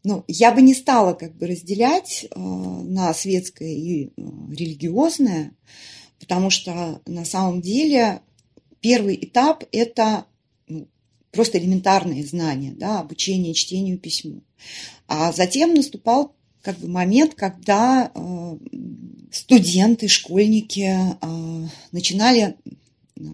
ну, 0.06 0.24
я 0.28 0.52
бы 0.52 0.62
не 0.62 0.72
стала 0.72 1.14
как 1.14 1.34
бы 1.34 1.48
разделять 1.48 2.26
э, 2.30 2.38
на 2.38 3.12
светское 3.12 3.72
и 3.72 4.04
э, 4.06 4.10
религиозное, 4.52 5.50
потому 6.20 6.48
что 6.48 7.02
на 7.06 7.24
самом 7.24 7.60
деле 7.60 8.20
первый 8.80 9.18
этап– 9.20 9.64
это 9.72 10.26
ну, 10.68 10.86
просто 11.32 11.58
элементарные 11.58 12.24
знания, 12.24 12.70
да, 12.70 13.00
обучение 13.00 13.52
чтению, 13.52 13.98
письму. 13.98 14.44
А 15.08 15.32
затем 15.32 15.74
наступал 15.74 16.36
как 16.62 16.78
бы 16.78 16.86
момент, 16.86 17.34
когда 17.34 18.12
студенты, 19.32 20.06
школьники 20.06 20.96
начинали 21.92 22.56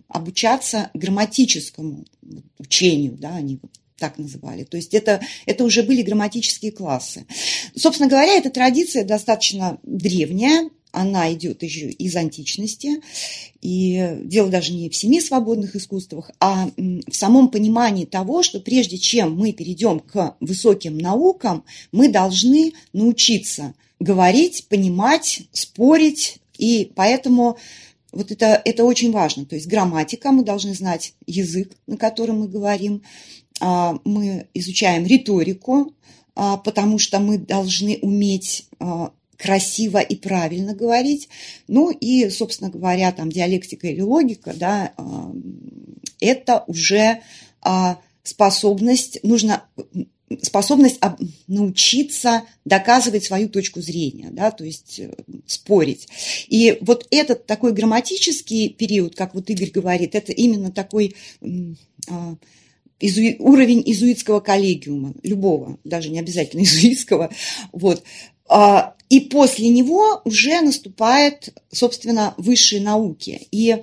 обучаться 0.09 0.91
грамматическому 0.95 2.05
учению, 2.59 3.17
да, 3.19 3.37
они 3.37 3.61
так 4.03 4.19
называли. 4.19 4.65
То 4.65 4.77
есть 4.77 4.95
это, 4.95 5.21
это 5.47 5.63
уже 5.63 5.85
были 5.85 6.03
грамматические 6.03 6.73
классы. 6.73 7.25
Собственно 7.77 8.11
говоря, 8.11 8.33
эта 8.33 8.51
традиция 8.51 9.05
достаточно 9.05 9.79
древняя, 9.85 10.69
она 10.91 11.33
идет 11.33 11.63
еще 11.63 11.89
из 11.89 12.17
античности. 12.17 13.01
И 13.61 14.19
дело 14.25 14.51
даже 14.51 14.73
не 14.73 14.91
в 14.91 14.97
семи 14.97 15.21
свободных 15.21 15.77
искусствах, 15.77 16.33
а 16.41 16.69
в 16.77 17.15
самом 17.15 17.49
понимании 17.49 18.05
того, 18.05 18.43
что 18.43 18.59
прежде 18.59 18.99
чем 18.99 19.37
мы 19.37 19.53
перейдем 19.53 20.01
к 20.01 20.37
высоким 20.41 20.99
наукам, 20.99 21.63
мы 21.93 22.09
должны 22.09 22.73
научиться 22.93 23.75
говорить, 24.01 24.67
понимать, 24.69 25.43
спорить. 25.53 26.39
И 26.59 26.91
поэтому 26.97 27.57
вот 28.11 28.33
это, 28.33 28.61
это 28.65 28.83
очень 28.83 29.13
важно. 29.13 29.47
То 29.47 29.55
есть 29.55 29.69
грамматика, 29.69 30.33
мы 30.33 30.43
должны 30.43 30.75
знать 30.75 31.15
язык, 31.27 31.71
на 31.87 31.97
котором 31.97 32.41
мы 32.41 32.49
говорим, 32.49 33.03
мы 34.05 34.49
изучаем 34.55 35.07
риторику, 35.07 35.95
а, 36.35 36.57
потому 36.57 36.99
что 36.99 37.21
мы 37.21 37.39
должны 37.39 37.99
уметь 38.03 38.67
а, 38.79 39.13
красиво 39.37 39.99
и 39.99 40.17
правильно 40.17 40.75
говорить. 40.75 41.29
Ну 41.69 41.91
и, 41.91 42.31
собственно 42.31 42.71
говоря, 42.71 43.13
там 43.13 43.31
диалектика 43.31 43.89
или 43.89 44.01
логика, 44.01 44.53
да, 44.55 44.93
это 46.21 46.65
уже 46.69 47.21
способность, 48.23 49.19
нужно 49.25 49.65
способность 50.43 51.01
научиться 51.49 52.45
доказывать 52.65 53.25
свою 53.25 53.49
точку 53.49 53.81
зрения, 53.81 54.31
да, 54.31 54.51
то 54.51 54.65
есть 54.65 54.99
э, 55.01 55.13
спорить. 55.47 56.09
И 56.49 56.79
вот 56.81 57.07
этот 57.11 57.47
такой 57.47 57.73
грамматический 57.73 58.71
период, 58.71 59.15
как 59.15 59.35
вот 59.35 59.51
Игорь 59.51 59.71
говорит, 59.71 60.15
это 60.15 60.33
именно 60.33 60.71
такой 60.71 61.15
изу... 63.03 63.21
уровень 63.39 63.83
изуитского 63.85 64.41
коллегиума, 64.41 65.15
любого, 65.23 65.79
даже 65.85 66.09
не 66.09 66.19
обязательно 66.19 66.63
изуитского, 66.65 67.31
вот. 67.73 68.03
А, 68.49 68.95
и 69.09 69.21
после 69.21 69.69
него 69.69 70.23
уже 70.25 70.61
наступает, 70.61 71.55
собственно, 71.71 72.35
высшие 72.39 72.81
науки. 72.81 73.47
И 73.51 73.83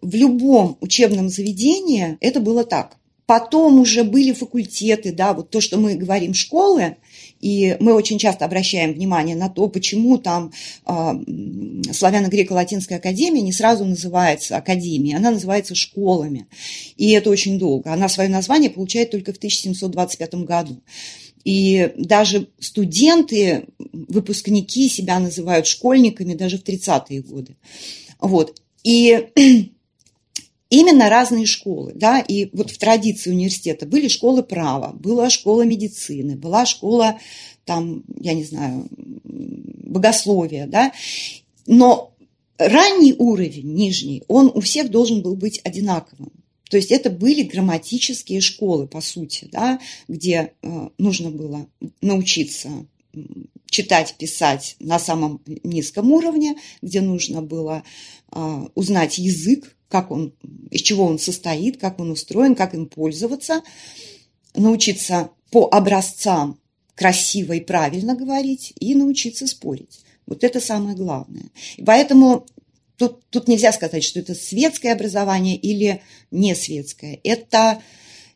в 0.00 0.14
любом 0.14 0.78
учебном 0.80 1.28
заведении 1.28 2.16
это 2.20 2.40
было 2.40 2.64
так. 2.64 2.96
Потом 3.28 3.78
уже 3.78 4.04
были 4.04 4.32
факультеты, 4.32 5.12
да, 5.12 5.34
вот 5.34 5.50
то, 5.50 5.60
что 5.60 5.76
мы 5.76 5.96
говорим, 5.96 6.32
школы, 6.32 6.96
и 7.40 7.76
мы 7.78 7.92
очень 7.92 8.18
часто 8.18 8.46
обращаем 8.46 8.94
внимание 8.94 9.36
на 9.36 9.50
то, 9.50 9.68
почему 9.68 10.16
там 10.16 10.50
э, 10.86 10.90
Славяно-Греко-Латинская 11.92 12.96
академия 12.96 13.42
не 13.42 13.52
сразу 13.52 13.84
называется 13.84 14.56
академией, 14.56 15.14
она 15.14 15.30
называется 15.30 15.74
школами. 15.74 16.46
И 16.96 17.10
это 17.10 17.28
очень 17.28 17.58
долго. 17.58 17.92
Она 17.92 18.08
свое 18.08 18.30
название 18.30 18.70
получает 18.70 19.10
только 19.10 19.34
в 19.34 19.36
1725 19.36 20.34
году. 20.36 20.80
И 21.44 21.92
даже 21.98 22.48
студенты, 22.58 23.66
выпускники 23.92 24.88
себя 24.88 25.18
называют 25.18 25.66
школьниками 25.66 26.32
даже 26.32 26.56
в 26.56 26.64
30-е 26.64 27.20
годы. 27.20 27.58
Вот. 28.20 28.58
И 28.84 29.28
именно 30.70 31.08
разные 31.08 31.46
школы, 31.46 31.92
да, 31.94 32.20
и 32.20 32.48
вот 32.52 32.70
в 32.70 32.78
традиции 32.78 33.30
университета 33.30 33.86
были 33.86 34.08
школы 34.08 34.42
права, 34.42 34.92
была 34.92 35.30
школа 35.30 35.62
медицины, 35.62 36.36
была 36.36 36.66
школа, 36.66 37.18
там, 37.64 38.04
я 38.18 38.34
не 38.34 38.44
знаю, 38.44 38.88
богословия, 38.92 40.66
да, 40.66 40.92
но 41.66 42.12
ранний 42.58 43.14
уровень, 43.16 43.74
нижний, 43.74 44.22
он 44.28 44.50
у 44.54 44.60
всех 44.60 44.90
должен 44.90 45.22
был 45.22 45.36
быть 45.36 45.60
одинаковым. 45.64 46.32
То 46.70 46.76
есть 46.76 46.90
это 46.90 47.08
были 47.08 47.44
грамматические 47.44 48.42
школы, 48.42 48.86
по 48.86 49.00
сути, 49.00 49.48
да, 49.50 49.80
где 50.06 50.52
э, 50.62 50.88
нужно 50.98 51.30
было 51.30 51.66
научиться 52.02 52.68
читать, 53.70 54.16
писать 54.18 54.76
на 54.78 54.98
самом 54.98 55.40
низком 55.46 56.12
уровне, 56.12 56.56
где 56.82 57.00
нужно 57.00 57.40
было 57.40 57.84
э, 58.32 58.66
узнать 58.74 59.16
язык, 59.16 59.74
как 59.88 60.10
он, 60.10 60.34
из 60.70 60.82
чего 60.82 61.04
он 61.04 61.18
состоит, 61.18 61.78
как 61.78 61.98
он 61.98 62.10
устроен, 62.10 62.54
как 62.54 62.74
им 62.74 62.86
пользоваться, 62.86 63.62
научиться 64.54 65.30
по 65.50 65.68
образцам 65.70 66.58
красиво 66.94 67.52
и 67.54 67.60
правильно 67.60 68.14
говорить 68.14 68.74
и 68.78 68.94
научиться 68.94 69.46
спорить. 69.46 70.00
Вот 70.26 70.44
это 70.44 70.60
самое 70.60 70.96
главное. 70.96 71.46
Поэтому 71.86 72.44
тут, 72.96 73.24
тут 73.30 73.48
нельзя 73.48 73.72
сказать, 73.72 74.04
что 74.04 74.20
это 74.20 74.34
светское 74.34 74.92
образование 74.92 75.56
или 75.56 76.02
не 76.30 76.54
светское. 76.54 77.18
Это, 77.24 77.80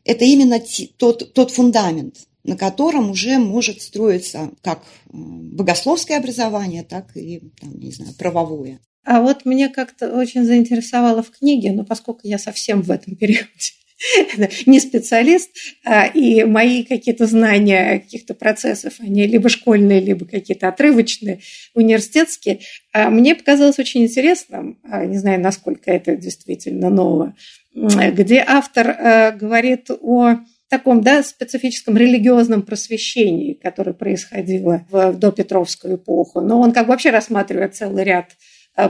это 0.05 0.25
именно 0.25 0.61
тот, 0.97 1.33
тот 1.33 1.51
фундамент, 1.51 2.15
на 2.43 2.57
котором 2.57 3.11
уже 3.11 3.37
может 3.37 3.81
строиться 3.81 4.51
как 4.61 4.83
богословское 5.11 6.17
образование, 6.17 6.83
так 6.83 7.15
и, 7.15 7.51
там, 7.59 7.79
не 7.79 7.91
знаю, 7.91 8.13
правовое. 8.17 8.79
А 9.05 9.21
вот 9.21 9.45
меня 9.45 9.69
как-то 9.69 10.15
очень 10.15 10.45
заинтересовало 10.45 11.23
в 11.23 11.31
книге, 11.31 11.71
но 11.71 11.83
поскольку 11.83 12.21
я 12.23 12.37
совсем 12.37 12.81
в 12.81 12.91
этом 12.91 13.15
периоде 13.15 13.73
не 14.65 14.79
специалист, 14.79 15.49
а, 15.85 16.05
и 16.05 16.43
мои 16.43 16.83
какие-то 16.83 17.25
знания 17.25 17.99
каких-то 17.99 18.33
процессов, 18.33 18.93
они 18.99 19.25
либо 19.27 19.49
школьные, 19.49 19.99
либо 19.99 20.25
какие-то 20.25 20.67
отрывочные, 20.67 21.39
университетские, 21.73 22.59
а, 22.91 23.09
мне 23.09 23.35
показалось 23.35 23.79
очень 23.79 24.03
интересным, 24.03 24.79
а, 24.83 25.05
не 25.05 25.17
знаю, 25.17 25.41
насколько 25.41 25.91
это 25.91 26.15
действительно 26.15 26.89
ново, 26.89 27.35
где 27.73 28.43
автор 28.45 29.35
говорит 29.35 29.89
о 29.89 30.37
таком 30.69 31.01
да, 31.01 31.21
специфическом 31.23 31.97
религиозном 31.97 32.63
просвещении, 32.63 33.53
которое 33.53 33.93
происходило 33.93 34.85
в 34.89 35.13
допетровскую 35.13 35.97
эпоху. 35.97 36.41
Но 36.41 36.59
он 36.59 36.71
как 36.71 36.85
бы 36.85 36.91
вообще 36.91 37.11
рассматривает 37.11 37.75
целый 37.75 38.03
ряд 38.03 38.31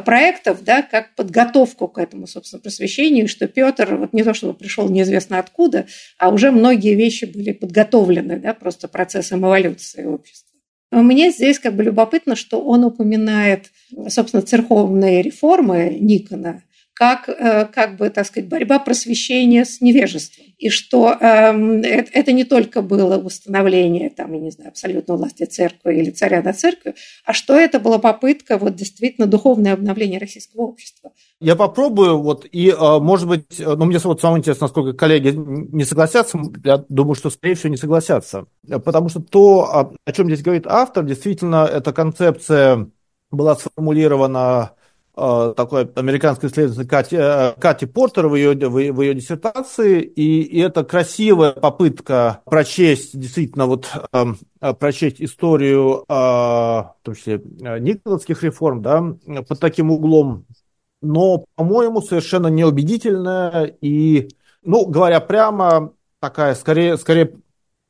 проектов, 0.06 0.64
да, 0.64 0.82
как 0.82 1.16
подготовку 1.16 1.88
к 1.88 1.98
этому, 1.98 2.28
собственно, 2.28 2.62
просвещению, 2.62 3.28
что 3.28 3.48
Петр 3.48 3.96
вот 3.96 4.14
не 4.14 4.24
то, 4.24 4.34
чтобы 4.34 4.54
пришел 4.54 4.90
неизвестно 4.90 5.40
откуда, 5.40 5.88
а 6.18 6.30
уже 6.30 6.52
многие 6.52 6.96
вещи 6.96 7.26
были 7.26 7.52
подготовлены, 7.52 8.40
да, 8.40 8.54
просто 8.54 8.88
процессом 8.88 9.46
эволюции 9.46 10.06
общества. 10.06 10.54
Мне 10.92 11.32
здесь 11.32 11.60
как 11.60 11.76
бы 11.76 11.84
любопытно, 11.84 12.36
что 12.36 12.62
он 12.62 12.84
упоминает, 12.84 13.72
собственно, 14.10 14.44
церковные 14.44 15.24
реформы 15.24 15.98
Никона, 16.00 16.62
как, 16.94 17.28
э, 17.28 17.66
как 17.66 17.98
бы, 17.98 18.10
так 18.10 18.26
сказать, 18.28 18.48
борьба 18.48 18.80
просвещения 18.80 19.66
с 19.66 19.82
невежеством. 19.82 20.46
И 20.60 20.70
что 20.70 21.12
э, 21.12 21.26
это 21.26 22.32
не 22.32 22.44
только 22.44 22.82
было 22.82 23.18
установление, 23.18 24.12
там, 24.12 24.32
я 24.34 24.40
не 24.40 24.52
знаю, 24.52 24.70
абсолютной 24.70 25.18
власти 25.18 25.46
церкви 25.46 25.96
или 25.96 26.12
царя 26.12 26.42
над 26.44 26.58
церковью, 26.58 26.96
а 27.26 27.34
что 27.34 27.56
это 27.56 27.80
была 27.80 27.98
попытка 27.98 28.58
вот 28.58 28.76
действительно 28.76 29.26
духовное 29.26 29.74
обновление 29.74 30.20
российского 30.20 30.62
общества. 30.62 31.12
Я 31.40 31.56
попробую, 31.56 32.22
вот, 32.22 32.46
и, 32.52 32.70
э, 32.70 33.00
может 33.00 33.28
быть, 33.28 33.60
э, 33.60 33.76
ну, 33.76 33.86
мне 33.86 33.98
вот 33.98 34.22
самое 34.22 34.40
интересно, 34.40 34.66
насколько 34.66 34.94
коллеги 34.94 35.34
не 35.36 35.86
согласятся, 35.86 36.40
я 36.64 36.86
думаю, 36.90 37.16
что, 37.16 37.32
скорее 37.32 37.56
всего, 37.56 37.70
не 37.70 37.78
согласятся, 37.78 38.46
потому 38.86 39.10
что 39.10 39.20
то, 39.20 39.96
о 40.06 40.12
чем 40.12 40.28
здесь 40.28 40.44
говорит 40.44 40.68
автор, 40.68 41.04
действительно, 41.04 41.66
эта 41.66 41.92
концепция 41.92 42.88
была 43.32 43.56
сформулирована 43.56 44.74
такой 45.16 45.92
американской 45.96 46.50
исследователь 46.50 46.88
Кати, 46.88 47.16
э, 47.20 47.54
Кати 47.60 47.86
Портер 47.86 48.28
в 48.28 48.36
ее, 48.36 48.56
в, 48.56 48.72
в 48.72 49.02
ее 49.02 49.14
диссертации, 49.14 50.02
и, 50.02 50.42
и 50.42 50.60
это 50.60 50.84
красивая 50.84 51.52
попытка 51.52 52.42
прочесть, 52.46 53.18
действительно, 53.18 53.68
вот 53.68 53.90
э, 54.12 54.74
прочесть 54.74 55.22
историю, 55.22 56.04
в 56.08 56.96
том 57.04 57.16
числе, 57.16 57.40
Николаевских 57.40 58.42
реформ, 58.44 58.82
да, 58.82 59.04
под 59.48 59.60
таким 59.60 59.92
углом, 59.92 60.46
но, 61.02 61.46
по-моему, 61.56 62.02
совершенно 62.02 62.48
неубедительная 62.48 63.66
и, 63.82 64.30
ну, 64.64 64.88
говоря 64.88 65.20
прямо, 65.20 65.94
такая, 66.20 66.56
скорее, 66.56 66.98
скорее, 66.98 67.36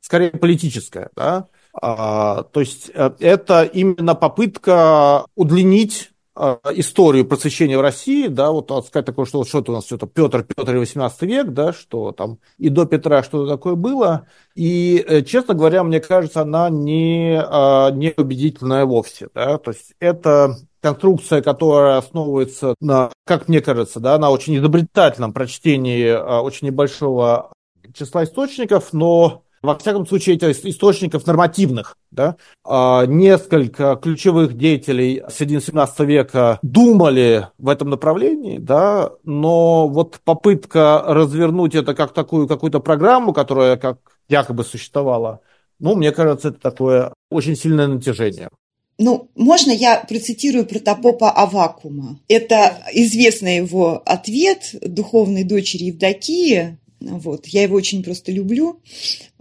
скорее 0.00 0.30
политическая, 0.30 1.10
да, 1.16 1.46
а, 1.72 2.42
то 2.42 2.60
есть 2.60 2.90
это 2.94 3.64
именно 3.64 4.14
попытка 4.14 5.26
удлинить 5.34 6.10
историю 6.36 7.26
просвещения 7.26 7.78
в 7.78 7.80
России, 7.80 8.26
да, 8.26 8.50
вот 8.50 8.68
сказать 8.86 9.06
такое, 9.06 9.24
что 9.24 9.38
вот 9.38 9.48
что-то 9.48 9.72
у 9.72 9.74
нас 9.74 9.86
что-то 9.86 10.06
Петр, 10.06 10.42
Петр 10.42 10.74
и 10.74 10.78
18 10.78 11.22
век, 11.22 11.48
да, 11.48 11.72
что 11.72 12.12
там 12.12 12.38
и 12.58 12.68
до 12.68 12.86
Петра 12.86 13.22
что-то 13.22 13.50
такое 13.50 13.76
было. 13.76 14.26
И, 14.56 15.04
э, 15.06 15.22
честно 15.22 15.54
говоря, 15.54 15.84
мне 15.84 16.00
кажется, 16.00 16.42
она 16.42 16.70
не, 16.70 17.40
а, 17.40 17.90
не 17.90 18.12
убедительная 18.16 18.84
вовсе, 18.84 19.28
да, 19.34 19.58
то 19.58 19.70
есть 19.70 19.94
это 20.00 20.56
конструкция, 20.80 21.40
которая 21.40 21.98
основывается 21.98 22.74
на, 22.80 23.10
как 23.24 23.48
мне 23.48 23.60
кажется, 23.60 24.00
да, 24.00 24.18
на 24.18 24.30
очень 24.30 24.56
изобретательном 24.56 25.32
прочтении 25.32 26.08
а, 26.08 26.42
очень 26.42 26.66
небольшого 26.66 27.52
числа 27.94 28.24
источников, 28.24 28.92
но 28.92 29.44
во 29.64 29.78
всяком 29.78 30.06
случае, 30.06 30.36
этих 30.36 30.64
источников 30.66 31.26
нормативных, 31.26 31.96
да, 32.10 32.36
а, 32.64 33.06
несколько 33.06 33.96
ключевых 33.96 34.56
деятелей 34.58 35.22
середины 35.32 35.62
17 35.62 36.00
века 36.00 36.58
думали 36.62 37.48
в 37.56 37.70
этом 37.70 37.88
направлении, 37.88 38.58
да, 38.58 39.10
но 39.24 39.88
вот 39.88 40.20
попытка 40.22 41.02
развернуть 41.06 41.74
это 41.74 41.94
как 41.94 42.12
такую 42.12 42.46
какую-то 42.46 42.80
программу, 42.80 43.32
которая 43.32 43.76
как 43.76 43.98
якобы 44.28 44.64
существовала, 44.64 45.40
ну, 45.78 45.94
мне 45.96 46.12
кажется, 46.12 46.48
это 46.48 46.60
такое 46.60 47.14
очень 47.30 47.56
сильное 47.56 47.86
натяжение. 47.86 48.50
Ну, 48.98 49.30
можно 49.34 49.72
я 49.72 50.04
процитирую 50.08 50.66
протопопа 50.66 51.30
Авакума? 51.30 52.20
Это 52.28 52.84
известный 52.92 53.56
его 53.56 54.02
ответ 54.04 54.74
духовной 54.82 55.42
дочери 55.42 55.84
Евдокии. 55.84 56.78
Вот, 57.00 57.46
я 57.46 57.62
его 57.62 57.76
очень 57.76 58.02
просто 58.02 58.32
люблю. 58.32 58.80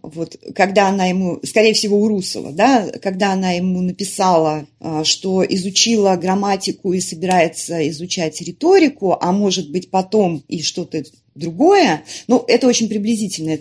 Вот, 0.02 0.38
когда 0.54 0.89
она 0.89 1.06
ему, 1.06 1.39
скорее 1.44 1.74
всего, 1.74 2.02
у 2.02 2.08
Русова, 2.08 2.52
да, 2.52 2.89
когда 3.02 3.32
она 3.32 3.52
ему 3.52 3.82
написала, 3.82 4.68
а, 4.80 5.04
что 5.04 5.46
изучила 5.48 6.16
грамматику 6.18 6.92
и 6.92 7.00
собирается 7.00 7.88
изучать 7.89 8.42
риторику, 8.42 9.18
а 9.20 9.32
может 9.32 9.72
быть 9.72 9.89
потом 9.89 10.44
и 10.50 10.62
что-то 10.62 11.04
другое, 11.36 12.04
ну, 12.28 12.44
это 12.48 12.68
очень 12.68 12.89
приблизительно 12.89 13.60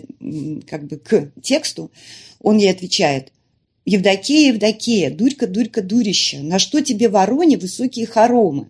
как 0.67 0.85
бы 0.85 0.97
к 0.97 1.31
тексту, 1.41 1.91
он 2.41 2.57
ей 2.57 2.71
отвечает– 2.71 3.31
Евдокия, 3.85 4.53
Евдокия, 4.53 5.11
дурька, 5.11 5.45
дурька, 5.45 5.81
дурище, 5.81 6.39
на 6.39 6.57
что 6.57 6.81
тебе 6.81 7.09
вороне 7.09 7.57
высокие 7.57 8.05
хоромы? 8.05 8.67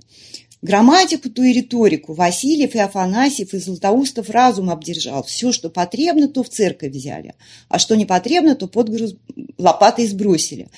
Грамматику 0.63 1.29
ту 1.29 1.43
и 1.43 1.51
риторику 1.51 2.13
Васильев 2.13 2.73
и 2.73 2.79
Афанасьев 2.79 3.53
и 3.53 3.57
Златоустов 3.57 4.29
разум 4.29 4.69
обдержал. 4.69 5.21
Все, 5.25 5.51
что 5.51 5.69
потребно, 5.69 6.29
то 6.29 6.41
в 6.41 6.47
церковь 6.47 6.93
взяли, 6.93 7.35
а 7.67 7.79
что 7.79 7.95
не 7.95 8.05
потребно, 8.05 8.55
то 8.55 8.67
под 8.67 8.87
груз 8.87 9.15
лопатой 9.57 10.07
сбросили. 10.07 10.69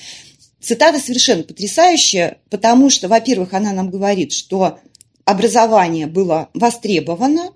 Цитата 0.59 0.99
совершенно 0.99 1.43
потрясающая, 1.43 2.39
потому 2.49 2.89
что, 2.89 3.07
во-первых, 3.07 3.53
она 3.53 3.73
нам 3.73 3.91
говорит, 3.91 4.31
что 4.33 4.79
образование 5.23 6.07
было 6.07 6.49
востребовано, 6.55 7.51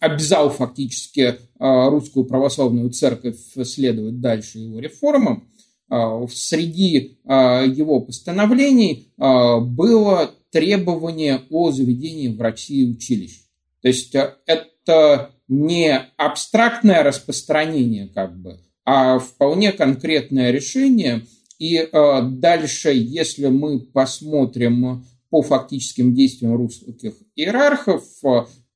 обязал 0.00 0.50
фактически 0.50 1.20
э, 1.20 1.34
русскую 1.58 2.24
православную 2.24 2.90
церковь 2.90 3.36
следовать 3.64 4.20
дальше 4.20 4.58
его 4.58 4.78
реформам, 4.78 5.48
э, 5.90 6.26
среди 6.32 7.18
его 7.24 8.00
постановлений 8.00 9.12
было 9.16 10.30
требование 10.50 11.42
о 11.50 11.72
заведении 11.72 12.28
в 12.28 12.40
России 12.40 12.90
училищ. 12.90 13.40
То 13.82 13.88
есть 13.88 14.14
это 14.14 15.33
не 15.48 15.96
абстрактное 16.16 17.02
распространение, 17.02 18.08
как 18.08 18.40
бы, 18.40 18.58
а 18.84 19.18
вполне 19.18 19.72
конкретное 19.72 20.50
решение. 20.50 21.26
И 21.58 21.76
э, 21.76 22.22
дальше, 22.22 22.92
если 22.92 23.46
мы 23.46 23.80
посмотрим 23.80 25.04
по 25.30 25.42
фактическим 25.42 26.14
действиям 26.14 26.56
русских 26.56 27.14
иерархов, 27.34 28.04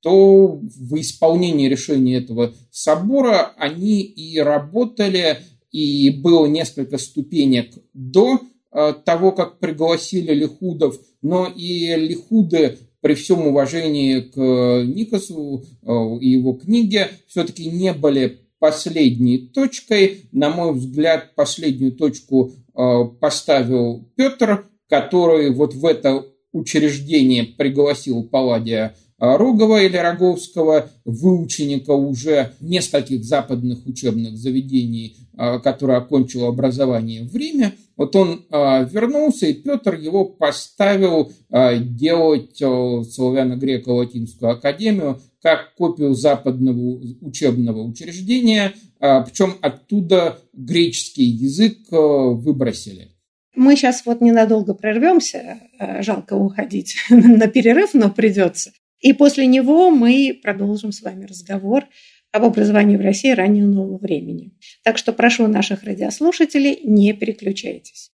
то 0.00 0.61
в 0.61 1.00
исполнении 1.00 1.68
решения 1.68 2.16
этого 2.16 2.54
собора 2.70 3.52
они 3.57 4.02
и 4.02 4.38
работали, 4.38 5.38
и 5.70 6.11
было 6.11 6.46
несколько 6.46 6.98
ступенек 6.98 7.74
до 7.92 8.40
э, 8.72 8.94
того, 9.04 9.33
как 9.33 9.59
пригласили 9.59 10.33
Лихудов, 10.33 10.98
но 11.20 11.46
и 11.46 11.94
Лихуды 11.96 12.78
при 13.00 13.14
всем 13.14 13.46
уважении 13.46 14.20
к 14.20 14.37
Никосу 14.37 15.64
э, 15.82 15.92
и 16.20 16.30
его 16.30 16.54
книге, 16.54 17.08
все-таки 17.26 17.68
не 17.70 17.92
были 17.92 18.40
последней 18.58 19.38
точкой. 19.38 20.28
На 20.32 20.50
мой 20.50 20.74
взгляд, 20.74 21.34
последнюю 21.34 21.92
точку 21.92 22.52
э, 22.74 23.04
поставил 23.20 24.08
Петр, 24.16 24.66
который 24.88 25.50
вот 25.50 25.74
в 25.74 25.84
это 25.84 26.24
учреждение 26.52 27.44
пригласил 27.44 28.24
Палладия 28.24 28.96
Рогова 29.18 29.82
или 29.82 29.96
Роговского, 29.96 30.90
выученика 31.04 31.90
уже 31.90 32.52
нескольких 32.61 33.24
западных 33.24 33.84
учебных 33.87 34.37
заведений, 34.37 35.16
э, 35.37 35.58
который 35.58 35.96
окончил 35.96 36.46
образование 36.46 37.24
в 37.24 37.34
Риме. 37.34 37.72
Вот 37.98 38.16
он 38.16 38.46
э, 38.48 38.88
вернулся, 38.88 39.46
и 39.46 39.52
Петр 39.52 39.94
его 39.94 40.24
поставил 40.24 41.30
э, 41.50 41.78
делать 41.78 42.62
славяно-греко-латинскую 42.62 44.52
академию 44.52 45.20
как 45.42 45.74
копию 45.74 46.14
западного 46.14 47.00
учебного 47.20 47.82
учреждения, 47.82 48.72
причем 48.98 49.54
оттуда 49.61 50.40
греческий 50.52 51.22
язык 51.22 51.78
выбросили. 51.90 53.12
Мы 53.54 53.76
сейчас 53.76 54.04
вот 54.04 54.20
ненадолго 54.20 54.74
прервемся, 54.74 55.61
жалко 56.00 56.34
уходить 56.34 56.96
на 57.11 57.46
перерыв, 57.46 57.94
но 57.94 58.11
придется. 58.11 58.72
И 59.00 59.12
после 59.12 59.46
него 59.46 59.90
мы 59.90 60.38
продолжим 60.42 60.90
с 60.90 61.02
вами 61.02 61.24
разговор 61.24 61.84
об 62.32 62.44
образовании 62.44 62.96
в 62.96 63.00
России 63.00 63.30
раннего 63.30 63.66
нового 63.66 63.98
времени. 63.98 64.52
Так 64.84 64.98
что 64.98 65.12
прошу 65.12 65.46
наших 65.46 65.84
радиослушателей, 65.84 66.80
не 66.84 67.12
переключайтесь. 67.12 68.10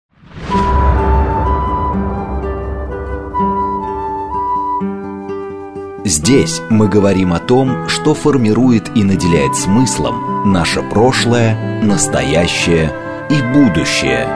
Здесь 6.05 6.61
мы 6.69 6.87
говорим 6.87 7.33
о 7.33 7.39
том, 7.39 7.89
что 7.89 8.13
формирует 8.13 8.95
и 8.95 9.03
наделяет 9.03 9.55
смыслом 9.55 10.51
наше 10.51 10.83
прошлое, 10.83 11.81
настоящее 11.81 12.91
и 13.31 13.41
будущее. 13.53 14.27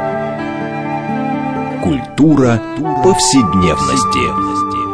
Культура 1.83 2.59
повседневности. 3.03 4.88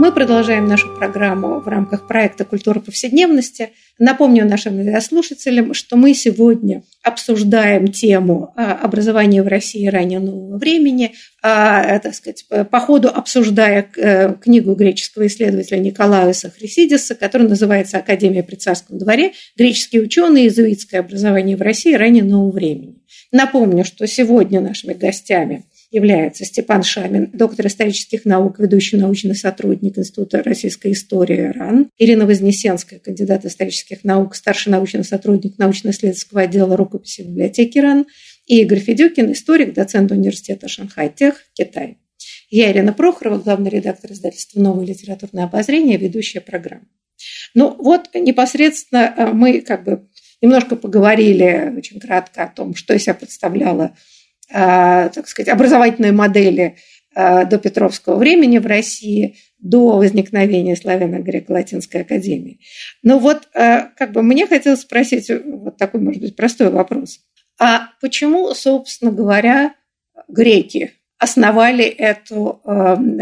Мы 0.00 0.12
продолжаем 0.12 0.66
нашу 0.66 0.88
программу 0.96 1.60
в 1.60 1.68
рамках 1.68 2.06
проекта 2.06 2.46
«Культура 2.46 2.80
повседневности». 2.80 3.72
Напомню 3.98 4.48
нашим 4.48 4.98
слушателям, 5.02 5.74
что 5.74 5.98
мы 5.98 6.14
сегодня 6.14 6.84
обсуждаем 7.02 7.86
тему 7.88 8.54
а, 8.56 8.76
образования 8.76 9.42
в 9.42 9.46
России 9.46 9.86
ранее 9.88 10.20
нового 10.20 10.56
времени, 10.56 11.12
а, 11.42 11.98
так 11.98 12.14
сказать, 12.14 12.46
по 12.48 12.80
ходу 12.80 13.08
обсуждая 13.08 13.90
э, 13.94 14.36
книгу 14.36 14.74
греческого 14.74 15.26
исследователя 15.26 15.76
Николауса 15.76 16.48
Хрисидиса, 16.48 17.14
которая 17.14 17.46
называется 17.50 17.98
«Академия 17.98 18.42
при 18.42 18.54
царском 18.54 18.96
дворе. 18.96 19.32
Греческие 19.58 20.00
ученые. 20.00 20.44
Иезуитское 20.44 21.00
образование 21.00 21.58
в 21.58 21.60
России 21.60 21.92
ранее 21.92 22.24
нового 22.24 22.52
времени». 22.52 23.02
Напомню, 23.32 23.84
что 23.84 24.06
сегодня 24.06 24.62
нашими 24.62 24.94
гостями 24.94 25.66
является 25.90 26.44
Степан 26.44 26.82
Шамин, 26.82 27.30
доктор 27.32 27.66
исторических 27.66 28.24
наук, 28.24 28.58
ведущий 28.58 28.96
научный 28.96 29.34
сотрудник 29.34 29.98
Института 29.98 30.42
российской 30.42 30.92
истории 30.92 31.52
РАН, 31.52 31.90
Ирина 31.98 32.26
Вознесенская, 32.26 32.98
кандидат 32.98 33.44
исторических 33.44 34.04
наук, 34.04 34.34
старший 34.34 34.70
научный 34.70 35.04
сотрудник 35.04 35.58
научно-исследовательского 35.58 36.42
отдела 36.42 36.76
рукописи 36.76 37.22
библиотеки 37.22 37.78
РАН, 37.78 38.06
и 38.46 38.62
Игорь 38.62 38.80
Федюкин, 38.80 39.32
историк, 39.32 39.74
доцент 39.74 40.10
университета 40.10 40.68
Шанхай-Тех, 40.68 41.36
Китай. 41.52 41.98
Я 42.50 42.72
Ирина 42.72 42.92
Прохорова, 42.92 43.38
главный 43.38 43.70
редактор 43.70 44.12
издательства 44.12 44.60
«Новое 44.60 44.86
литературное 44.86 45.44
обозрение», 45.44 45.96
ведущая 45.96 46.40
программы. 46.40 46.86
Ну 47.54 47.76
вот 47.78 48.08
непосредственно 48.14 49.14
э, 49.16 49.26
мы 49.32 49.60
как 49.60 49.84
бы 49.84 50.08
немножко 50.40 50.76
поговорили 50.76 51.72
очень 51.76 52.00
кратко 52.00 52.44
о 52.44 52.48
том, 52.48 52.74
что 52.74 52.94
из 52.94 53.02
себя 53.02 53.14
представляла 53.14 53.96
так 54.52 55.28
сказать, 55.28 55.48
образовательные 55.48 56.12
модели 56.12 56.76
до 57.14 57.58
Петровского 57.62 58.16
времени 58.16 58.58
в 58.58 58.66
России, 58.66 59.36
до 59.58 59.96
возникновения 59.96 60.76
славяно-греко-латинской 60.76 62.02
академии. 62.02 62.60
Но 63.02 63.18
вот 63.18 63.48
как 63.52 64.12
бы 64.12 64.22
мне 64.22 64.46
хотелось 64.46 64.80
спросить 64.80 65.30
вот 65.44 65.76
такой, 65.76 66.00
может 66.00 66.20
быть, 66.20 66.36
простой 66.36 66.70
вопрос. 66.70 67.20
А 67.58 67.88
почему, 68.00 68.54
собственно 68.54 69.12
говоря, 69.12 69.74
греки 70.28 70.92
основали 71.20 71.84
эту 71.84 72.62
э, 72.64 72.70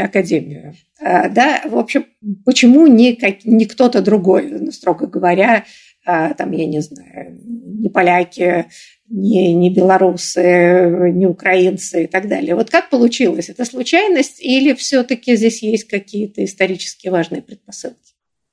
академию. 0.01 0.75
Э, 1.01 1.29
да, 1.29 1.63
в 1.65 1.77
общем, 1.77 2.07
почему 2.45 2.87
не, 2.87 3.17
как, 3.17 3.45
не 3.45 3.67
кто-то 3.67 4.01
другой, 4.01 4.49
ну, 4.51 4.71
строго 4.71 5.09
говоря, 5.09 5.65
э, 6.07 6.35
там, 6.35 6.53
я 6.53 6.67
не 6.67 6.81
знаю, 6.81 7.41
не 7.43 7.89
поляки, 7.89 8.67
не, 9.11 9.55
не 9.55 9.71
белорусы, 9.71 11.11
не 11.13 11.27
украинцы 11.27 12.05
и 12.05 12.07
так 12.07 12.29
далее. 12.29 12.55
Вот 12.55 12.71
как 12.71 12.91
получилось? 12.91 13.49
Это 13.49 13.65
случайность 13.65 14.41
или 14.41 14.75
все-таки 14.75 15.37
здесь 15.37 15.63
есть 15.63 15.85
какие-то 15.85 16.45
исторически 16.45 17.09
важные 17.09 17.43
предпосылки? 17.43 18.09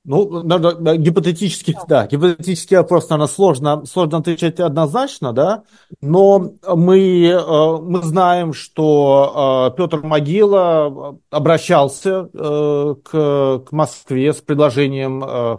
Ну, 0.08 0.44
да, 0.44 0.58
да, 0.58 0.96
гипотетически, 0.96 1.76
да, 1.88 2.06
гипотетический 2.06 2.76
вопрос, 2.76 3.10
наверное, 3.10 3.26
сложно, 3.26 3.84
сложно 3.86 4.18
отвечать 4.18 4.60
однозначно, 4.60 5.32
да, 5.32 5.64
но 6.00 6.52
мы, 6.76 7.26
э, 7.26 7.76
мы 7.82 8.02
знаем, 8.02 8.52
что 8.52 9.72
э, 9.74 9.76
Петр 9.76 10.06
Могила 10.06 11.18
обращался 11.28 12.30
э, 12.32 12.94
к, 13.02 13.64
к 13.66 13.72
Москве 13.72 14.32
с 14.32 14.36
предложением 14.36 15.58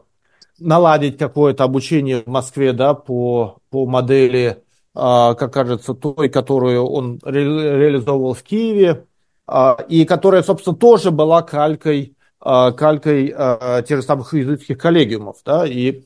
наладить 0.60 1.18
какое-то 1.18 1.66
обучение 1.66 2.24
в 2.26 2.28
Москве, 2.28 2.72
да, 2.72 2.94
по, 2.94 3.58
по 3.70 3.86
модели, 3.86 4.64
как 4.98 5.54
кажется, 5.54 5.94
той, 5.94 6.30
которую 6.30 6.84
он 6.86 7.20
ре, 7.24 7.44
реализовывал 7.44 8.34
в 8.34 8.42
Киеве, 8.42 9.06
и 9.88 10.06
которая, 10.06 10.44
собственно, 10.44 10.76
тоже 10.76 11.12
была 11.12 11.42
калькой 11.42 12.18
а, 12.40 12.72
калькой 12.72 13.34
а, 13.36 13.82
тех 13.82 13.98
же 13.98 14.04
самых 14.04 14.34
иезуитских 14.34 14.78
коллегиумов. 14.78 15.38
Да? 15.44 15.66
И 15.66 16.04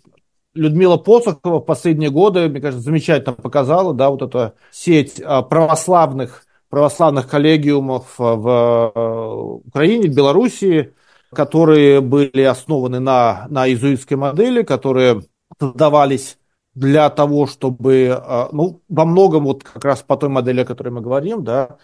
Людмила 0.54 0.98
Посохова 0.98 1.60
в 1.60 1.66
последние 1.66 2.10
годы, 2.10 2.48
мне 2.50 2.62
кажется, 2.62 2.84
замечательно 2.84 3.36
показала 3.36 3.94
да, 3.94 4.10
вот 4.10 4.22
эту 4.22 4.54
сеть 4.72 5.22
а, 5.24 5.42
православных, 5.42 6.46
православных 6.70 7.28
коллегиумов 7.28 8.16
в 8.18 9.62
Украине, 9.66 10.10
в 10.10 10.16
Белоруссии, 10.16 10.94
которые 11.34 12.02
были 12.02 12.42
основаны 12.44 13.00
на, 13.00 13.46
на 13.50 13.68
иезуитской 13.68 14.16
модели, 14.16 14.64
которые 14.64 15.22
создавались 15.60 16.38
для 16.74 17.10
того, 17.10 17.48
чтобы, 17.48 18.22
ну, 18.52 18.82
во 18.88 19.06
многом 19.06 19.44
вот 19.44 19.64
как 19.64 19.84
раз 19.84 20.02
по 20.02 20.16
той 20.16 20.30
модели, 20.30 20.62
о 20.62 20.66
которой 20.66 20.90
мы 20.90 21.02
говорим, 21.02 21.44
да, 21.44 21.78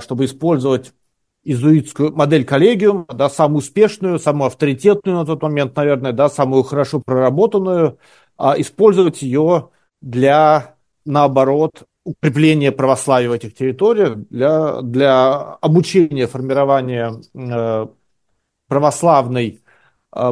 чтобы 0.00 0.24
использовать 0.24 0.92
изуитскую 1.44 2.12
модель 2.14 2.44
коллегиум, 2.44 3.06
да, 3.14 3.30
самую 3.30 3.58
успешную, 3.58 4.18
самую 4.18 4.48
авторитетную 4.48 5.18
на 5.18 5.24
тот 5.24 5.42
момент, 5.42 5.76
наверное, 5.76 6.12
да, 6.12 6.28
самую 6.28 6.64
хорошо 6.64 7.00
проработанную, 7.00 7.98
а 8.36 8.60
использовать 8.60 9.22
ее 9.22 9.70
для, 10.02 10.74
наоборот, 11.04 11.84
укрепления 12.04 12.72
православия 12.72 13.28
в 13.28 13.32
этих 13.32 13.54
территориях, 13.54 14.16
для, 14.28 14.82
для 14.82 15.34
обучения, 15.60 16.26
формирования 16.26 17.14
э, 17.34 17.86
православной, 18.68 19.62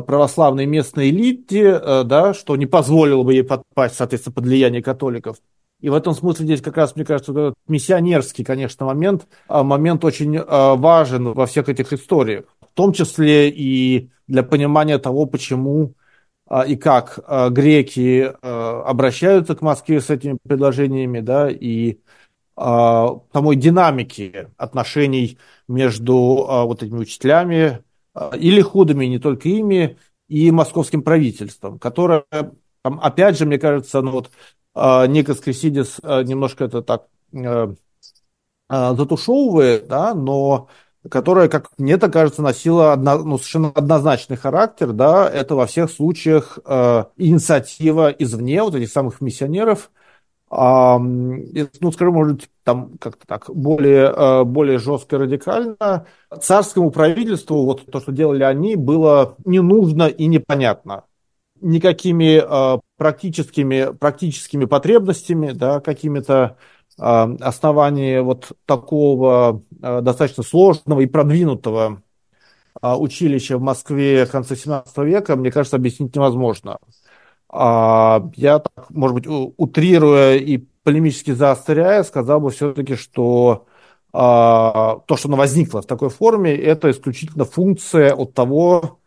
православной 0.00 0.66
местной 0.66 1.10
элите, 1.10 1.80
э, 1.82 2.04
да, 2.04 2.34
что 2.34 2.56
не 2.56 2.66
позволило 2.66 3.22
бы 3.22 3.34
ей 3.34 3.44
подпасть, 3.44 3.96
соответственно, 3.96 4.34
под 4.34 4.44
влияние 4.44 4.82
католиков. 4.82 5.36
И 5.80 5.90
в 5.90 5.94
этом 5.94 6.14
смысле 6.14 6.46
здесь 6.46 6.62
как 6.62 6.76
раз, 6.76 6.96
мне 6.96 7.04
кажется, 7.04 7.32
этот 7.32 7.54
миссионерский, 7.68 8.44
конечно, 8.44 8.86
момент, 8.86 9.26
а, 9.48 9.62
момент 9.62 10.04
очень 10.04 10.40
важен 10.40 11.32
во 11.32 11.46
всех 11.46 11.68
этих 11.68 11.92
историях. 11.92 12.44
В 12.60 12.74
том 12.74 12.92
числе 12.94 13.50
и 13.50 14.08
для 14.26 14.42
понимания 14.42 14.98
того, 14.98 15.26
почему 15.26 15.92
и 16.66 16.76
как 16.76 17.18
греки 17.50 18.32
обращаются 18.42 19.54
к 19.54 19.62
Москве 19.62 20.00
с 20.00 20.08
этими 20.08 20.38
предложениями, 20.42 21.20
да, 21.20 21.50
и 21.50 21.98
самой 22.56 23.56
динамики 23.56 24.48
отношений 24.56 25.38
между 25.68 26.16
вот 26.16 26.82
этими 26.82 27.00
учителями, 27.00 27.82
или 28.37 28.61
худыми, 28.61 29.07
не 29.07 29.18
только 29.18 29.48
ими, 29.48 29.98
и 30.29 30.50
московским 30.50 31.03
правительством, 31.03 31.79
которое, 31.79 32.24
опять 32.83 33.38
же, 33.38 33.46
мне 33.46 33.59
кажется, 33.59 34.00
ну 34.00 34.12
вот 34.12 34.31
а, 34.74 35.07
Никос 35.07 35.40
Крисидис 35.40 35.98
а, 36.03 36.22
немножко 36.22 36.64
это 36.64 36.83
так 36.83 37.07
затушевывает, 38.70 39.88
да, 39.88 40.14
но 40.14 40.68
которая, 41.11 41.48
как 41.48 41.70
мне 41.79 41.96
так 41.96 42.12
кажется, 42.12 42.42
носила 42.42 42.92
одно, 42.92 43.18
ну, 43.18 43.37
совершенно 43.37 43.70
однозначный 43.74 44.37
характер, 44.37 44.92
да, 44.92 45.29
это 45.29 45.55
во 45.55 45.66
всех 45.66 45.90
случаях 45.90 46.59
э, 46.64 47.05
инициатива 47.16 48.09
извне, 48.11 48.62
вот 48.62 48.74
этих 48.74 48.90
самых 48.90 49.20
миссионеров, 49.20 49.90
э, 49.94 50.03
ну, 50.56 51.92
скажем, 51.92 52.14
может, 52.14 52.48
там 52.62 52.96
как-то 52.98 53.26
так, 53.26 53.46
более, 53.48 54.12
э, 54.14 54.44
более 54.44 54.78
жестко 54.78 55.16
и 55.16 55.18
радикально. 55.18 56.06
Царскому 56.40 56.90
правительству 56.90 57.64
вот 57.64 57.90
то, 57.90 58.00
что 58.00 58.12
делали 58.12 58.44
они, 58.44 58.76
было 58.76 59.36
не 59.44 59.60
нужно 59.60 60.04
и 60.04 60.26
непонятно 60.26 61.04
никакими 61.60 62.42
э, 62.44 62.80
практическими, 62.98 63.96
практическими 63.96 64.66
потребностями, 64.66 65.52
да, 65.52 65.80
какими-то 65.80 66.58
э, 66.98 67.02
основаниями 67.02 68.20
вот 68.20 68.52
такого 68.66 69.62
достаточно 69.70 70.42
сложного 70.42 71.00
и 71.00 71.06
продвинутого 71.06 72.02
училища 72.82 73.56
в 73.56 73.62
Москве 73.62 74.26
конца 74.26 74.56
17 74.56 74.98
века, 74.98 75.36
мне 75.36 75.50
кажется, 75.50 75.76
объяснить 75.76 76.14
невозможно. 76.14 76.78
Э, 77.52 78.20
я, 78.35 78.59
так, 78.59 78.90
может 78.90 79.14
быть, 79.14 79.26
утрируя 79.26 80.37
и 80.37 80.59
полемически 80.83 81.33
заостряя, 81.33 82.02
сказал 82.02 82.40
бы 82.40 82.50
все-таки, 82.50 82.96
что 82.96 83.66
э, 84.12 84.16
то, 84.16 85.16
что 85.16 85.28
оно 85.28 85.37
возникло 85.37 85.83
в 85.83 85.87
такой 85.87 86.11
форме, 86.11 86.54
это 86.54 86.90
исключительно 86.90 87.44
функция 87.44 88.14
от 88.14 88.35
того, 88.35 88.98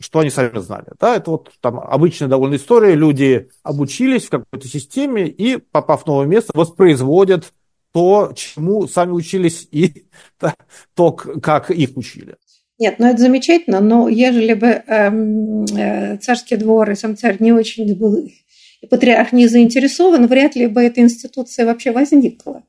что 0.00 0.20
они 0.20 0.30
сами 0.30 0.56
знали. 0.58 0.86
Да, 1.00 1.16
это 1.16 1.32
вот 1.32 1.50
там 1.60 1.80
обычная 1.80 2.28
довольно 2.28 2.54
история. 2.54 2.94
Люди 2.94 3.50
обучились 3.62 4.26
в 4.26 4.30
какой-то 4.30 4.68
системе 4.68 5.26
и, 5.26 5.56
попав 5.56 6.04
в 6.04 6.06
новое 6.06 6.26
место, 6.26 6.52
воспроизводят 6.54 7.52
то, 7.92 8.32
чему 8.34 8.86
сами 8.86 9.12
учились, 9.12 9.66
и 9.70 10.06
то, 10.94 11.12
как 11.12 11.70
их 11.70 11.96
учили. 11.96 12.36
Нет, 12.78 12.96
ну 12.98 13.06
это 13.06 13.18
замечательно, 13.18 13.80
но 13.80 14.08
ежели 14.08 14.54
бы 14.54 14.82
эм, 14.86 15.64
э, 15.64 16.16
царский 16.18 16.56
двор 16.56 16.90
и 16.90 16.94
сам 16.94 17.16
царь 17.16 17.36
не 17.40 17.52
очень 17.52 17.92
был, 17.96 18.16
и 18.16 18.86
патриарх 18.86 19.32
не 19.32 19.48
заинтересован, 19.48 20.26
вряд 20.28 20.54
ли 20.54 20.68
бы 20.68 20.82
эта 20.82 21.00
институция 21.00 21.66
вообще 21.66 21.90
возникла. 21.90 22.62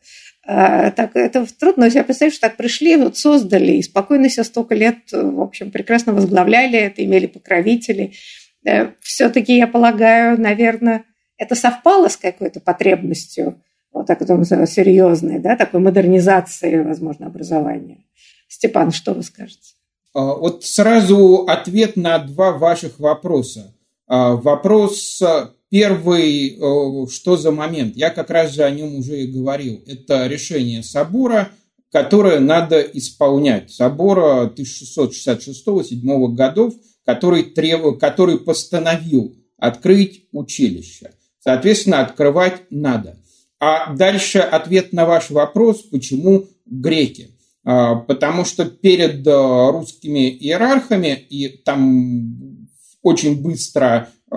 А, 0.47 0.89
так 0.89 1.15
это 1.15 1.45
трудно 1.59 1.91
себе 1.91 2.03
представить, 2.03 2.33
что 2.33 2.47
так 2.47 2.57
пришли, 2.57 2.95
вот 2.95 3.17
создали 3.17 3.73
и 3.73 3.83
спокойно 3.83 4.29
себя 4.29 4.43
столько 4.43 4.73
лет, 4.73 4.97
в 5.11 5.41
общем, 5.41 5.69
прекрасно 5.69 6.13
возглавляли 6.13 6.79
это, 6.79 7.05
имели 7.05 7.27
покровителей. 7.27 8.17
Э, 8.65 8.93
Все-таки, 9.01 9.55
я 9.57 9.67
полагаю, 9.67 10.41
наверное, 10.41 11.03
это 11.37 11.53
совпало 11.53 12.07
с 12.07 12.17
какой-то 12.17 12.59
потребностью, 12.61 13.61
вот 13.91 14.07
так 14.07 14.21
вот 14.21 14.47
серьезной, 14.47 15.37
да, 15.37 15.55
такой 15.55 15.81
модернизации, 15.81 16.81
возможно, 16.81 17.27
образования. 17.27 18.05
Степан, 18.47 18.91
что 18.91 19.13
вы 19.13 19.21
скажете? 19.21 19.78
А, 20.19 20.35
вот 20.35 20.65
сразу 20.65 21.45
ответ 21.47 21.95
на 21.95 22.19
два 22.19 22.51
ваших 22.51 22.99
вопроса. 22.99 23.73
А, 24.07 24.35
вопрос 24.35 25.21
Первый, 25.69 26.57
э, 26.57 27.07
что 27.11 27.37
за 27.37 27.51
момент? 27.51 27.95
Я 27.95 28.09
как 28.09 28.31
раз 28.31 28.53
же 28.53 28.63
о 28.63 28.71
нем 28.71 28.95
уже 28.95 29.21
и 29.21 29.27
говорил. 29.27 29.83
Это 29.85 30.25
решение 30.25 30.81
собора, 30.81 31.51
которое 31.91 32.39
надо 32.39 32.81
исполнять. 32.81 33.71
Собора 33.71 34.51
1666-7 34.55 36.33
годов, 36.33 36.73
который, 37.05 37.43
треб... 37.43 37.99
который 37.99 38.39
постановил 38.39 39.35
открыть 39.57 40.25
училище. 40.31 41.11
Соответственно, 41.39 42.01
открывать 42.01 42.63
надо. 42.71 43.17
А 43.59 43.93
дальше 43.93 44.39
ответ 44.39 44.91
на 44.91 45.05
ваш 45.05 45.29
вопрос, 45.29 45.83
почему 45.83 46.47
греки. 46.65 47.29
А, 47.63 47.95
потому 47.95 48.45
что 48.45 48.65
перед 48.65 49.25
э, 49.25 49.71
русскими 49.71 50.29
иерархами, 50.29 51.13
и 51.29 51.49
там 51.49 52.67
очень 53.01 53.41
быстро 53.41 54.09
Э, 54.31 54.35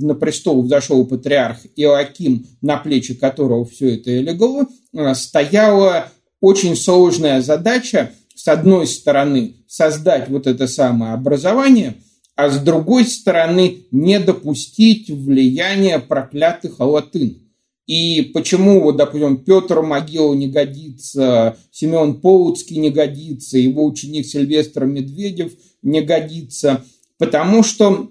на 0.00 0.14
престол 0.14 0.62
взошел 0.62 1.04
патриарх 1.06 1.58
Иоаким, 1.76 2.46
на 2.62 2.78
плечи 2.78 3.14
которого 3.14 3.66
все 3.66 3.96
это 3.96 4.10
и 4.10 4.22
легло, 4.22 4.64
э, 4.92 5.14
стояла 5.14 6.08
очень 6.40 6.76
сложная 6.76 7.42
задача, 7.42 8.12
с 8.34 8.48
одной 8.48 8.86
стороны, 8.86 9.56
создать 9.68 10.30
вот 10.30 10.46
это 10.46 10.66
самое 10.66 11.12
образование, 11.12 11.96
а 12.36 12.48
с 12.48 12.58
другой 12.58 13.04
стороны, 13.04 13.84
не 13.90 14.18
допустить 14.18 15.10
влияния 15.10 15.98
проклятых 15.98 16.80
латын. 16.80 17.43
И 17.86 18.22
почему, 18.32 18.80
вот, 18.80 18.96
допустим, 18.96 19.36
Петр 19.36 19.82
Могила 19.82 20.32
не 20.32 20.48
годится, 20.48 21.58
Семен 21.70 22.20
Полуцкий 22.20 22.78
не 22.78 22.90
годится, 22.90 23.58
его 23.58 23.84
ученик 23.84 24.26
Сильвестр 24.26 24.86
Медведев 24.86 25.52
не 25.82 26.00
годится, 26.00 26.82
потому 27.18 27.62
что 27.62 28.10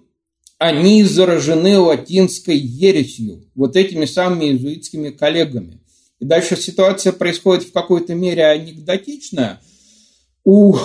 они 0.60 1.04
заражены 1.04 1.80
латинской 1.80 2.56
ересью, 2.56 3.50
вот 3.56 3.76
этими 3.76 4.06
самыми 4.06 4.46
иезуитскими 4.46 5.10
коллегами. 5.10 5.82
И 6.20 6.26
дальше 6.26 6.56
ситуация 6.56 7.12
происходит 7.12 7.64
в 7.64 7.74
какой-то 7.74 8.14
мере 8.14 8.46
анекдотичная. 8.46 9.60
У 10.46 10.76
э, 10.76 10.78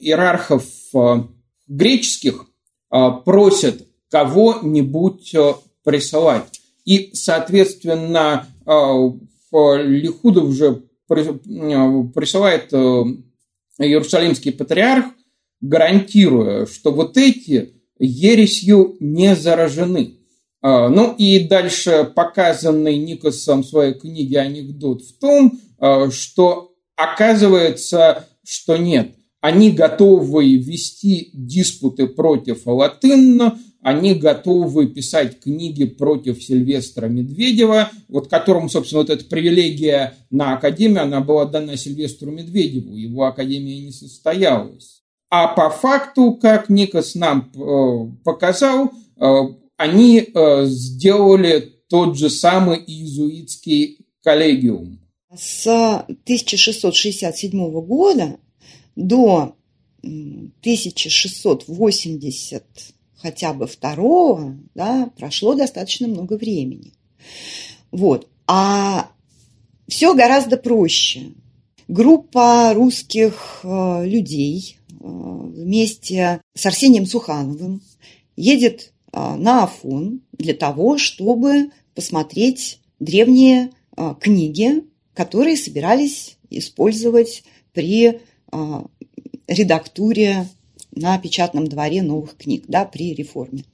иерархов 0.00 0.64
э, 0.92 1.22
греческих 1.68 2.46
э, 2.90 3.10
просят 3.24 3.86
кого-нибудь 4.10 5.34
э, 5.34 5.54
присылать. 5.84 6.57
И, 6.88 7.10
соответственно, 7.12 8.46
э, 8.64 8.72
Лихудов 9.82 10.52
же 10.52 10.84
присылает 11.06 12.72
э, 12.72 13.04
Иерусалимский 13.78 14.52
патриарх, 14.52 15.04
гарантируя, 15.60 16.64
что 16.64 16.90
вот 16.92 17.18
эти 17.18 17.74
ересью 17.98 18.96
не 19.00 19.36
заражены. 19.36 20.14
Ну 20.62 21.14
и 21.16 21.46
дальше 21.46 22.10
показанный 22.16 22.96
Никосом 22.96 23.62
в 23.62 23.66
своей 23.66 23.94
книге 23.94 24.40
анекдот 24.40 25.02
в 25.02 25.18
том, 25.18 25.60
что 26.10 26.72
оказывается, 26.96 28.26
что 28.44 28.76
нет. 28.76 29.14
Они 29.40 29.70
готовы 29.70 30.56
вести 30.56 31.30
диспуты 31.32 32.08
против 32.08 32.66
Латынна, 32.66 33.58
они 33.82 34.14
готовы 34.14 34.88
писать 34.88 35.40
книги 35.40 35.84
против 35.84 36.42
Сильвестра 36.42 37.06
Медведева, 37.06 37.90
вот 38.08 38.28
которому, 38.28 38.68
собственно, 38.68 39.02
вот 39.02 39.10
эта 39.10 39.24
привилегия 39.24 40.14
на 40.30 40.54
Академию, 40.54 41.02
она 41.02 41.20
была 41.20 41.44
дана 41.44 41.76
Сильвестру 41.76 42.30
Медведеву, 42.30 42.96
его 42.96 43.24
Академия 43.24 43.80
не 43.80 43.92
состоялась. 43.92 45.02
А 45.30 45.48
по 45.48 45.68
факту, 45.70 46.34
как 46.34 46.70
Никос 46.70 47.14
нам 47.14 47.52
э, 47.54 48.06
показал, 48.24 48.90
э, 49.16 49.28
они 49.76 50.20
э, 50.20 50.64
сделали 50.64 51.74
тот 51.88 52.18
же 52.18 52.30
самый 52.30 52.78
иезуитский 52.78 54.06
коллегиум. 54.22 54.98
С 55.34 55.66
1667 55.66 57.82
года 57.82 58.38
до 58.96 59.54
1680 60.02 62.64
хотя 63.20 63.52
бы 63.52 63.66
второго, 63.66 64.56
да, 64.74 65.10
прошло 65.16 65.54
достаточно 65.54 66.08
много 66.08 66.34
времени. 66.34 66.92
Вот. 67.90 68.28
А 68.46 69.10
все 69.88 70.14
гораздо 70.14 70.56
проще. 70.56 71.32
Группа 71.88 72.72
русских 72.74 73.60
э, 73.62 74.06
людей 74.06 74.76
э, 74.90 74.94
вместе 75.00 76.40
с 76.54 76.66
Арсением 76.66 77.06
Сухановым 77.06 77.82
едет 78.36 78.92
э, 79.12 79.34
на 79.36 79.64
Афон 79.64 80.20
для 80.32 80.54
того, 80.54 80.98
чтобы 80.98 81.70
посмотреть 81.94 82.80
древние 83.00 83.70
книги, 84.20 84.84
которые 85.12 85.56
собирались 85.56 86.36
использовать 86.50 87.42
при 87.72 88.20
редактуре 89.48 90.46
на 90.98 91.18
печатном 91.18 91.66
дворе 91.66 92.02
новых 92.02 92.36
книг, 92.36 92.64
да, 92.68 92.84
при 92.84 93.14
реформе. 93.14 93.64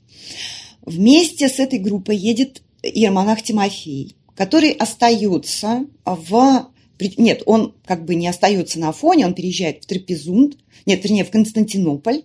Вместе 0.83 1.49
с 1.49 1.59
этой 1.59 1.79
группой 1.79 2.17
едет 2.17 2.63
иеромонах 2.83 3.43
Тимофей, 3.43 4.15
который 4.37 4.71
остается 4.71 5.87
в... 6.05 6.71
Нет, 7.17 7.43
он 7.47 7.75
как 7.85 8.05
бы 8.05 8.15
не 8.15 8.29
остается 8.29 8.79
на 8.79 8.91
Афоне, 8.91 9.27
он 9.27 9.35
переезжает 9.35 9.83
в 9.83 9.87
Трапезунд, 9.87 10.57
нет, 10.87 11.03
вернее, 11.03 11.25
в 11.25 11.31
Константинополь, 11.31 12.23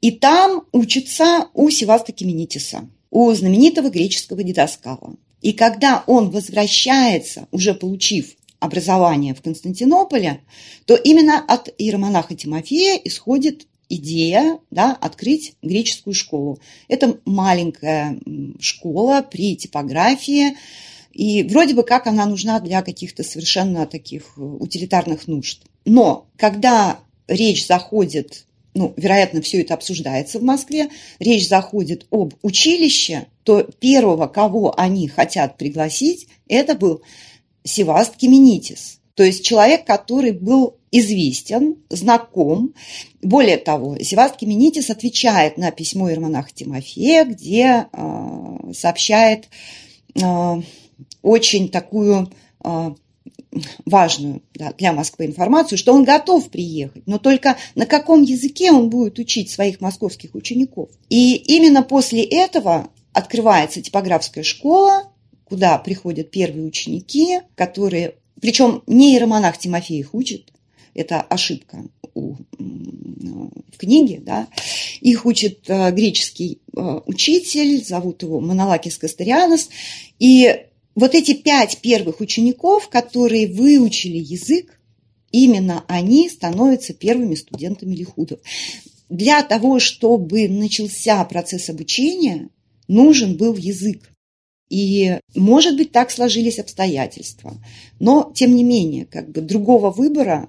и 0.00 0.10
там 0.12 0.64
учится 0.72 1.48
у 1.54 1.68
Севаста 1.70 2.12
Кименитиса, 2.12 2.88
у 3.10 3.32
знаменитого 3.32 3.90
греческого 3.90 4.42
дедоскала. 4.42 5.16
И 5.40 5.52
когда 5.52 6.04
он 6.06 6.30
возвращается, 6.30 7.48
уже 7.50 7.74
получив 7.74 8.36
образование 8.60 9.34
в 9.34 9.42
Константинополе, 9.42 10.40
то 10.84 10.94
именно 10.96 11.44
от 11.46 11.72
иеромонаха 11.78 12.34
Тимофея 12.34 13.00
исходит 13.04 13.66
идея 13.88 14.58
да, 14.70 14.96
открыть 15.00 15.54
греческую 15.62 16.14
школу. 16.14 16.60
Это 16.88 17.18
маленькая 17.24 18.18
школа 18.60 19.26
при 19.28 19.56
типографии, 19.56 20.56
и 21.12 21.42
вроде 21.42 21.74
бы 21.74 21.82
как 21.82 22.06
она 22.06 22.26
нужна 22.26 22.60
для 22.60 22.82
каких-то 22.82 23.24
совершенно 23.24 23.86
таких 23.86 24.34
э, 24.36 24.40
утилитарных 24.40 25.26
нужд. 25.26 25.62
Но 25.84 26.28
когда 26.36 27.00
речь 27.26 27.66
заходит, 27.66 28.46
ну, 28.74 28.94
вероятно, 28.96 29.42
все 29.42 29.62
это 29.62 29.74
обсуждается 29.74 30.38
в 30.38 30.42
Москве, 30.42 30.90
речь 31.18 31.48
заходит 31.48 32.06
об 32.10 32.34
училище, 32.42 33.26
то 33.42 33.62
первого, 33.62 34.26
кого 34.28 34.78
они 34.78 35.08
хотят 35.08 35.56
пригласить, 35.56 36.28
это 36.46 36.74
был 36.74 37.02
Севаст 37.64 38.16
Кименитис. 38.16 39.00
То 39.14 39.24
есть 39.24 39.44
человек, 39.44 39.84
который 39.84 40.30
был 40.30 40.77
известен, 40.90 41.76
знаком. 41.90 42.74
Более 43.22 43.58
того, 43.58 43.96
Севаст 43.98 44.36
Кименитис 44.36 44.90
отвечает 44.90 45.58
на 45.58 45.70
письмо 45.70 46.08
Ермонаха 46.08 46.50
Тимофея, 46.52 47.24
где 47.24 47.86
э, 47.92 48.72
сообщает 48.72 49.48
э, 50.14 50.62
очень 51.22 51.68
такую 51.68 52.30
э, 52.64 52.90
важную 53.84 54.42
да, 54.54 54.72
для 54.76 54.92
Москвы 54.92 55.26
информацию, 55.26 55.78
что 55.78 55.92
он 55.92 56.04
готов 56.04 56.50
приехать, 56.50 57.06
но 57.06 57.18
только 57.18 57.56
на 57.74 57.86
каком 57.86 58.22
языке 58.22 58.72
он 58.72 58.90
будет 58.90 59.18
учить 59.18 59.50
своих 59.50 59.80
московских 59.80 60.34
учеников. 60.34 60.90
И 61.08 61.34
именно 61.34 61.82
после 61.82 62.22
этого 62.22 62.88
открывается 63.12 63.80
типографская 63.80 64.44
школа, 64.44 65.04
куда 65.44 65.78
приходят 65.78 66.30
первые 66.30 66.66
ученики, 66.66 67.40
которые 67.54 68.14
причем 68.40 68.82
не 68.86 69.14
иеромонах 69.14 69.58
Тимофей 69.58 70.00
их 70.00 70.14
учит, 70.14 70.52
это 70.98 71.20
ошибка 71.20 71.84
у, 72.14 72.34
в 72.58 73.76
книге, 73.78 74.20
да, 74.20 74.48
их 75.00 75.24
учит 75.26 75.68
э, 75.68 75.92
греческий 75.92 76.58
э, 76.76 77.00
учитель, 77.06 77.84
зовут 77.84 78.22
его 78.22 78.40
Монолакис 78.40 78.98
Кастарианос, 78.98 79.68
и 80.18 80.64
вот 80.96 81.14
эти 81.14 81.34
пять 81.34 81.78
первых 81.78 82.20
учеников, 82.20 82.88
которые 82.88 83.46
выучили 83.46 84.18
язык, 84.18 84.80
именно 85.30 85.84
они 85.86 86.28
становятся 86.28 86.94
первыми 86.94 87.36
студентами 87.36 87.94
Лихудов. 87.94 88.40
Для 89.08 89.42
того, 89.42 89.78
чтобы 89.78 90.48
начался 90.48 91.24
процесс 91.24 91.70
обучения, 91.70 92.50
нужен 92.88 93.36
был 93.36 93.54
язык. 93.54 94.10
И, 94.68 95.18
может 95.34 95.76
быть, 95.76 95.92
так 95.92 96.10
сложились 96.10 96.58
обстоятельства. 96.58 97.56
Но, 98.00 98.32
тем 98.34 98.54
не 98.54 98.64
менее, 98.64 99.06
как 99.06 99.30
бы 99.30 99.40
другого 99.40 99.90
выбора 99.90 100.48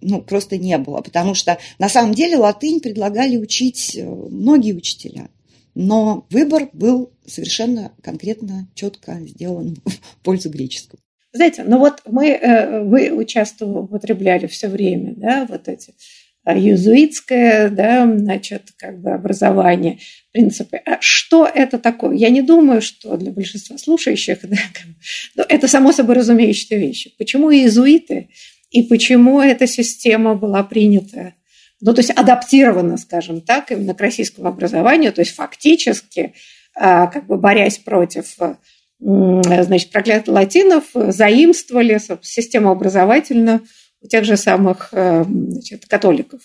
ну, 0.00 0.22
просто 0.22 0.56
не 0.56 0.78
было, 0.78 1.00
потому 1.00 1.34
что 1.34 1.58
на 1.78 1.88
самом 1.88 2.14
деле 2.14 2.36
латынь 2.36 2.80
предлагали 2.80 3.36
учить 3.36 3.96
э, 3.96 4.04
многие 4.04 4.72
учителя. 4.72 5.28
Но 5.74 6.26
выбор 6.30 6.68
был 6.72 7.12
совершенно 7.26 7.92
конкретно, 8.02 8.68
четко 8.74 9.20
сделан 9.20 9.76
в 9.84 10.22
пользу 10.22 10.50
греческого. 10.50 11.00
Знаете, 11.32 11.62
ну 11.64 11.78
вот 11.78 12.02
мы, 12.06 12.28
э, 12.28 12.82
вы 12.82 13.24
часто 13.24 13.66
употребляли 13.66 14.46
все 14.46 14.68
время, 14.68 15.14
да, 15.16 15.46
вот 15.48 15.68
эти 15.68 15.94
юзуитское, 16.46 17.68
да, 17.68 18.10
значит, 18.16 18.72
как 18.76 19.00
бы 19.00 19.10
образование, 19.10 19.98
принципы. 20.32 20.78
А 20.78 20.98
что 21.00 21.46
это 21.46 21.78
такое? 21.78 22.16
Я 22.16 22.30
не 22.30 22.42
думаю, 22.42 22.80
что 22.80 23.16
для 23.16 23.30
большинства 23.30 23.78
слушающих, 23.78 24.38
да, 24.42 24.56
но 25.36 25.44
это 25.48 25.68
само 25.68 25.92
собой 25.92 26.16
разумеющиеся 26.16 26.76
вещи. 26.76 27.12
Почему 27.18 27.50
иезуиты 27.50 28.30
и 28.70 28.82
почему 28.82 29.40
эта 29.40 29.66
система 29.66 30.34
была 30.34 30.62
принята, 30.62 31.34
ну, 31.80 31.94
то 31.94 32.00
есть 32.00 32.10
адаптирована, 32.10 32.96
скажем 32.98 33.40
так, 33.40 33.72
именно 33.72 33.94
к 33.94 34.00
российскому 34.00 34.48
образованию, 34.48 35.12
то 35.12 35.22
есть 35.22 35.34
фактически, 35.34 36.34
а, 36.76 37.06
как 37.06 37.26
бы 37.26 37.36
борясь 37.36 37.78
против 37.78 38.36
значит, 39.00 39.90
проклятых 39.90 40.34
латинов, 40.34 40.84
заимствовали 40.94 41.98
систему 42.22 42.70
образовательную 42.70 43.62
у 44.02 44.06
тех 44.06 44.24
же 44.24 44.36
самых 44.36 44.90
э, 44.92 45.24
значит, 45.24 45.86
католиков. 45.86 46.40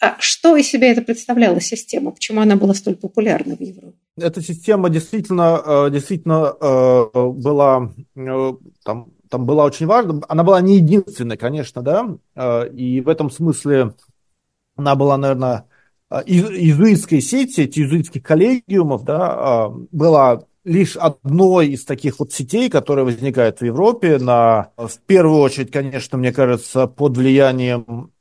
А 0.00 0.16
что 0.20 0.56
из 0.56 0.68
себя 0.68 0.90
это 0.90 1.02
представляла 1.02 1.60
система? 1.60 2.10
Почему 2.10 2.40
она 2.40 2.56
была 2.56 2.74
столь 2.74 2.96
популярна 2.96 3.56
в 3.56 3.60
Европе? 3.60 3.96
Эта 4.16 4.42
система 4.42 4.88
действительно, 4.90 5.62
э, 5.64 5.90
действительно 5.90 6.54
э, 6.58 7.04
была 7.14 7.92
там 8.84 9.13
там 9.34 9.46
была 9.46 9.64
очень 9.64 9.86
важна. 9.86 10.20
Она 10.28 10.44
была 10.44 10.60
не 10.60 10.76
единственной, 10.76 11.36
конечно, 11.36 11.82
да, 11.82 12.06
э, 12.36 12.68
и 12.68 13.00
в 13.00 13.08
этом 13.08 13.32
смысле 13.32 13.92
она 14.76 14.94
была, 14.94 15.16
наверное, 15.16 15.64
э, 16.08 16.22
из 16.24 16.48
иезуитской 16.50 17.20
сети, 17.20 17.62
иезуитских 17.62 18.22
коллегиумов, 18.22 19.02
да, 19.02 19.70
э, 19.72 19.86
была 19.90 20.44
лишь 20.62 20.96
одной 20.96 21.70
из 21.70 21.84
таких 21.84 22.20
вот 22.20 22.32
сетей, 22.32 22.70
которая 22.70 23.04
возникает 23.04 23.58
в 23.58 23.64
Европе, 23.64 24.18
на, 24.18 24.70
в 24.76 24.98
первую 25.04 25.40
очередь, 25.40 25.72
конечно, 25.72 26.16
мне 26.16 26.32
кажется, 26.32 26.86
под 26.86 27.16
влиянием 27.16 28.12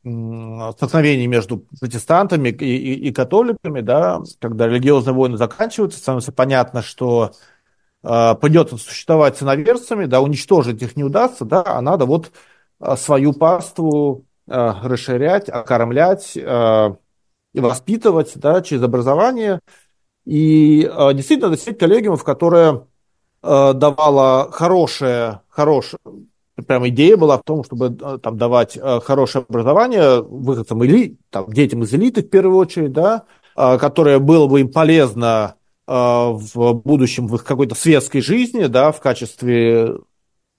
столкновений 0.73 1.27
между 1.27 1.59
протестантами 1.79 2.49
и, 2.49 2.75
и, 2.75 3.07
и 3.07 3.13
католиками, 3.13 3.81
да, 3.81 4.19
когда 4.39 4.67
религиозные 4.67 5.13
войны 5.13 5.37
заканчиваются, 5.37 5.99
становится 5.99 6.31
понятно, 6.31 6.81
что 6.81 7.33
придется 8.03 8.77
существовать 8.77 9.37
с 9.37 9.43
иноверцами, 9.43 10.05
да, 10.05 10.21
уничтожить 10.21 10.81
их 10.81 10.97
не 10.97 11.03
удастся, 11.03 11.45
да, 11.45 11.63
а 11.65 11.81
надо 11.81 12.05
вот 12.05 12.31
э, 12.81 12.95
свою 12.97 13.31
паству 13.33 14.25
э, 14.47 14.73
расширять, 14.83 15.47
окормлять 15.47 16.35
э, 16.35 16.95
и 17.53 17.59
воспитывать, 17.59 18.33
да, 18.35 18.61
через 18.61 18.83
образование. 18.83 19.61
И 20.25 20.83
э, 20.83 21.13
действительно, 21.13 21.53
это 21.53 21.61
сеть 21.61 21.79
коллегиумов, 21.79 22.25
которая 22.25 22.81
э, 23.41 23.73
давала 23.73 24.51
хорошее, 24.51 25.41
хорошее, 25.47 25.99
прям 26.67 26.87
идея 26.89 27.17
была 27.17 27.37
в 27.37 27.43
том, 27.43 27.63
чтобы 27.63 27.97
э, 27.99 28.17
там 28.21 28.37
давать 28.37 28.77
э, 28.77 28.99
хорошее 28.99 29.45
образование 29.47 30.21
выходцам 30.21 30.83
или 30.83 31.17
там, 31.29 31.49
детям 31.51 31.83
из 31.83 31.93
элиты 31.93 32.21
в 32.21 32.29
первую 32.29 32.57
очередь, 32.57 32.91
да, 32.91 33.23
э, 33.55 33.77
которое 33.77 34.19
было 34.19 34.47
бы 34.47 34.61
им 34.61 34.71
полезно 34.71 35.55
в 35.85 36.73
будущем 36.73 37.27
в 37.27 37.35
их 37.35 37.43
какой-то 37.43 37.75
светской 37.75 38.21
жизни, 38.21 38.65
да, 38.65 38.91
в 38.91 39.01
качестве 39.01 39.97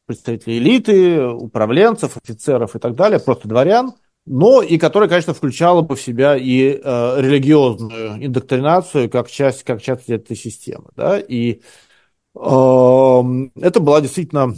представителей 0.07 0.59
элиты, 0.59 1.25
управленцев, 1.27 2.16
офицеров 2.16 2.77
и 2.77 2.79
так 2.79 2.95
далее, 2.95 3.18
просто 3.18 3.49
дворян, 3.49 3.95
но 4.27 4.62
и 4.62 4.79
которое, 4.79 5.09
конечно, 5.09 5.35
включало 5.35 5.83
бы 5.83 5.97
в 5.97 6.01
себя 6.01 6.37
и 6.37 6.81
э, 6.83 7.20
религиозную 7.20 8.25
индоктринацию 8.25 9.11
как 9.11 9.31
часть, 9.31 9.64
как 9.64 9.83
часть 9.83 10.09
этой 10.09 10.37
системы. 10.37 10.91
Да? 10.97 11.18
И 11.18 11.53
э, 11.53 11.59
это 12.37 13.81
была 13.81 14.01
действительно 14.01 14.55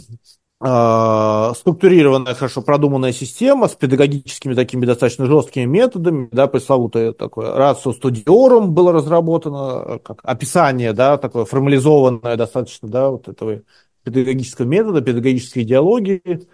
структурированная, 0.59 2.33
хорошо 2.33 2.63
продуманная 2.63 3.11
система 3.11 3.67
с 3.67 3.75
педагогическими 3.75 4.55
такими 4.55 4.87
достаточно 4.87 5.27
жесткими 5.27 5.65
методами, 5.65 6.29
да, 6.31 6.47
пресловутое 6.47 7.13
такое 7.13 7.53
рацио 7.53 7.93
студиорум 7.93 8.73
было 8.73 8.91
разработано, 8.91 9.99
как 9.99 10.19
описание, 10.23 10.93
да, 10.93 11.17
такое 11.17 11.45
формализованное 11.45 12.37
достаточно, 12.37 12.87
да, 12.87 13.11
вот 13.11 13.27
этого 13.27 13.61
педагогического 14.03 14.65
метода, 14.65 15.01
педагогической 15.01 15.61
идеологии, 15.61 16.47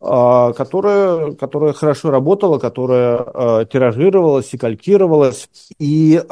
а, 0.00 0.52
которая, 0.52 1.32
которая 1.32 1.72
хорошо 1.72 2.10
работала, 2.10 2.58
которая 2.58 3.16
а, 3.16 3.64
тиражировалась 3.64 4.52
и 4.52 4.58
калькировалась. 4.58 5.48
И 5.78 6.22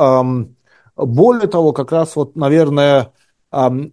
более 0.97 1.49
того, 1.49 1.73
как 1.73 1.91
раз 1.91 2.17
вот, 2.17 2.37
наверное, 2.37 3.13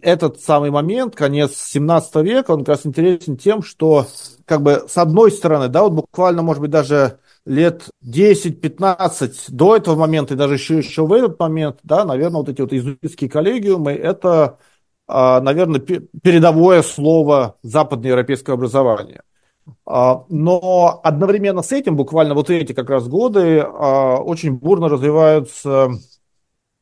этот 0.02 0.42
самый 0.42 0.72
момент, 0.72 1.16
конец 1.16 1.56
17 1.56 2.16
века, 2.18 2.52
он 2.52 2.60
как 2.60 2.70
раз 2.70 2.86
интересен 2.86 3.38
тем, 3.38 3.62
что 3.62 4.08
как 4.46 4.64
бы 4.64 4.86
с 4.88 4.98
одной 4.98 5.32
стороны, 5.32 5.68
да, 5.68 5.84
вот 5.84 5.94
буквально, 5.94 6.42
может 6.42 6.62
быть, 6.62 6.72
даже 6.72 7.20
лет 7.46 7.90
10-15 8.04 9.50
до 9.50 9.76
этого 9.76 9.96
момента 9.96 10.34
и 10.34 10.38
даже 10.38 10.56
еще, 10.56 10.78
еще 10.78 11.06
в 11.06 11.14
этот 11.14 11.40
момент, 11.40 11.80
да, 11.84 12.06
наверное, 12.06 12.40
вот 12.40 12.50
эти 12.50 12.62
вот 12.62 12.74
иезуитские 12.74 13.30
коллегиумы, 13.30 13.92
это, 13.92 14.58
а, 15.08 15.42
наверное, 15.42 15.80
передовое 15.80 16.82
слово 16.82 17.58
западноевропейского 17.62 18.56
образования. 18.56 19.22
А, 19.86 20.26
но 20.30 21.02
одновременно 21.04 21.62
с 21.62 21.72
этим, 21.72 21.96
буквально 21.96 22.34
вот 22.34 22.50
эти 22.50 22.74
как 22.74 22.90
раз 22.90 23.08
годы, 23.08 23.60
а, 23.60 24.18
очень 24.18 24.54
бурно 24.54 24.90
развиваются 24.90 25.92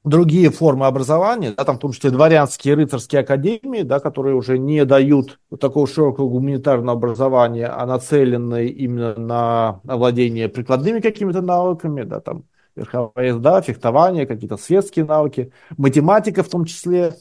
другие 0.04 0.50
формы 0.50 0.88
образования, 0.88 1.54
да, 1.56 1.66
там 1.66 1.76
в 1.76 1.80
том 1.80 1.92
числе 1.92 2.12
дворянские 2.12 2.76
рыцарские 2.76 3.22
академии, 3.22 3.82
да, 3.82 4.00
которые 4.00 4.36
уже 4.36 4.58
не 4.58 4.86
дают 4.86 5.40
такого 5.60 5.88
широкого 5.88 6.30
гуманитарного 6.30 6.98
образования, 6.98 7.68
а 7.68 7.86
нацелены 7.86 8.68
именно 8.68 9.16
на 9.16 9.82
овладение 9.88 10.48
прикладными 10.48 11.00
какими-то 11.00 11.42
навыками, 11.42 12.04
да, 12.04 12.22
там 12.22 12.46
верховая 12.76 13.28
езда, 13.28 13.62
фехтование, 13.62 14.26
какие-то 14.26 14.58
светские 14.58 15.06
навыки, 15.06 15.52
математика 15.78 16.44
в 16.44 16.50
том 16.50 16.66
числе. 16.66 17.16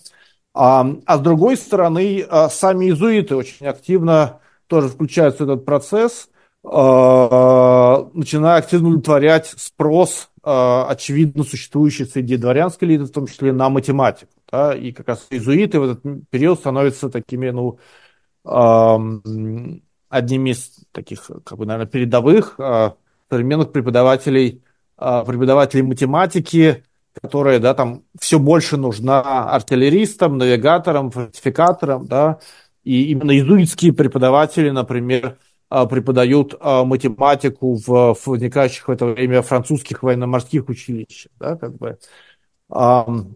А, 0.55 0.87
а 1.05 1.19
с 1.19 1.21
другой 1.21 1.57
стороны, 1.57 2.25
а, 2.29 2.49
сами 2.49 2.87
иезуиты 2.87 3.37
очень 3.37 3.67
активно 3.67 4.41
тоже 4.67 4.89
включаются 4.89 5.45
в 5.45 5.51
этот 5.51 5.65
процесс, 5.65 6.29
а, 6.65 8.09
начиная 8.13 8.59
активно 8.59 8.89
удовлетворять 8.89 9.53
спрос 9.57 10.31
очевидно 10.51 11.45
существующей 11.45 12.05
среди 12.05 12.37
дворянской 12.37 12.89
элиты, 12.89 13.05
в 13.05 13.11
том 13.11 13.27
числе 13.27 13.53
на 13.53 13.69
математику. 13.69 14.33
Да, 14.51 14.75
и 14.75 14.93
как 14.93 15.09
раз 15.09 15.27
иезуиты 15.31 15.79
в 15.79 15.85
этот 15.85 16.03
период 16.31 16.59
становятся 16.59 17.11
такими, 17.11 17.51
ну, 17.51 17.79
одними 20.09 20.51
из 20.51 20.71
таких, 20.93 21.31
как 21.45 21.59
бы, 21.59 21.67
наверное, 21.67 21.91
передовых 21.91 22.55
э, 22.59 22.93
современных 23.31 23.73
преподавателей, 23.73 24.63
э, 24.97 25.25
преподавателей 25.27 25.83
математики, 25.83 26.85
которая, 27.13 27.59
да, 27.59 27.75
там 27.75 28.05
все 28.19 28.39
больше 28.39 28.77
нужна 28.77 29.51
артиллеристам, 29.51 30.39
навигаторам, 30.39 31.11
фортификаторам, 31.11 32.07
да, 32.07 32.39
и 32.85 33.11
именно 33.11 33.33
иезуитские 33.33 33.93
преподаватели, 33.93 34.71
например, 34.71 35.37
преподают 35.69 36.55
а, 36.61 36.85
математику 36.85 37.75
в, 37.77 38.17
возникающих 38.25 38.89
в 38.89 38.91
это 38.91 39.07
время 39.07 39.43
французских 39.43 40.03
военно-морских 40.03 40.69
училищах. 40.69 41.31
Да, 41.39 41.57
как 41.57 41.77
бы. 41.77 41.99
то 42.69 43.35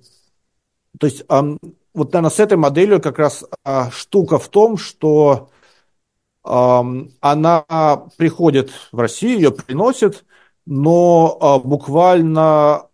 есть 1.03 1.24
вот, 1.28 2.12
наверное, 2.12 2.30
с 2.30 2.41
этой 2.41 2.57
моделью 2.57 3.01
как 3.03 3.18
раз 3.18 3.45
а, 3.64 3.91
штука 3.91 4.39
в 4.39 4.49
том, 4.49 4.76
что 4.76 5.51
она 6.45 7.64
приходит 8.16 8.72
в 8.91 8.99
Россию, 8.99 9.37
ее 9.37 9.53
приносит, 9.53 10.24
но 10.66 11.61
буквально, 11.64 12.89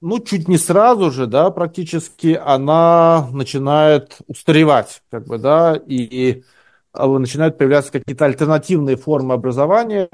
ну, 0.00 0.20
чуть 0.20 0.46
не 0.46 0.56
сразу 0.56 1.10
же, 1.10 1.26
да, 1.26 1.50
практически 1.50 2.40
она 2.40 3.28
начинает 3.32 4.18
устаревать, 4.28 5.02
как 5.10 5.26
бы, 5.26 5.38
да, 5.38 5.74
и 5.84 6.42
а, 6.42 6.61
начинают 6.94 7.58
появляться 7.58 7.92
какие-то 7.92 8.26
альтернативные 8.26 8.96
формы 8.96 9.34
образования, 9.34 10.08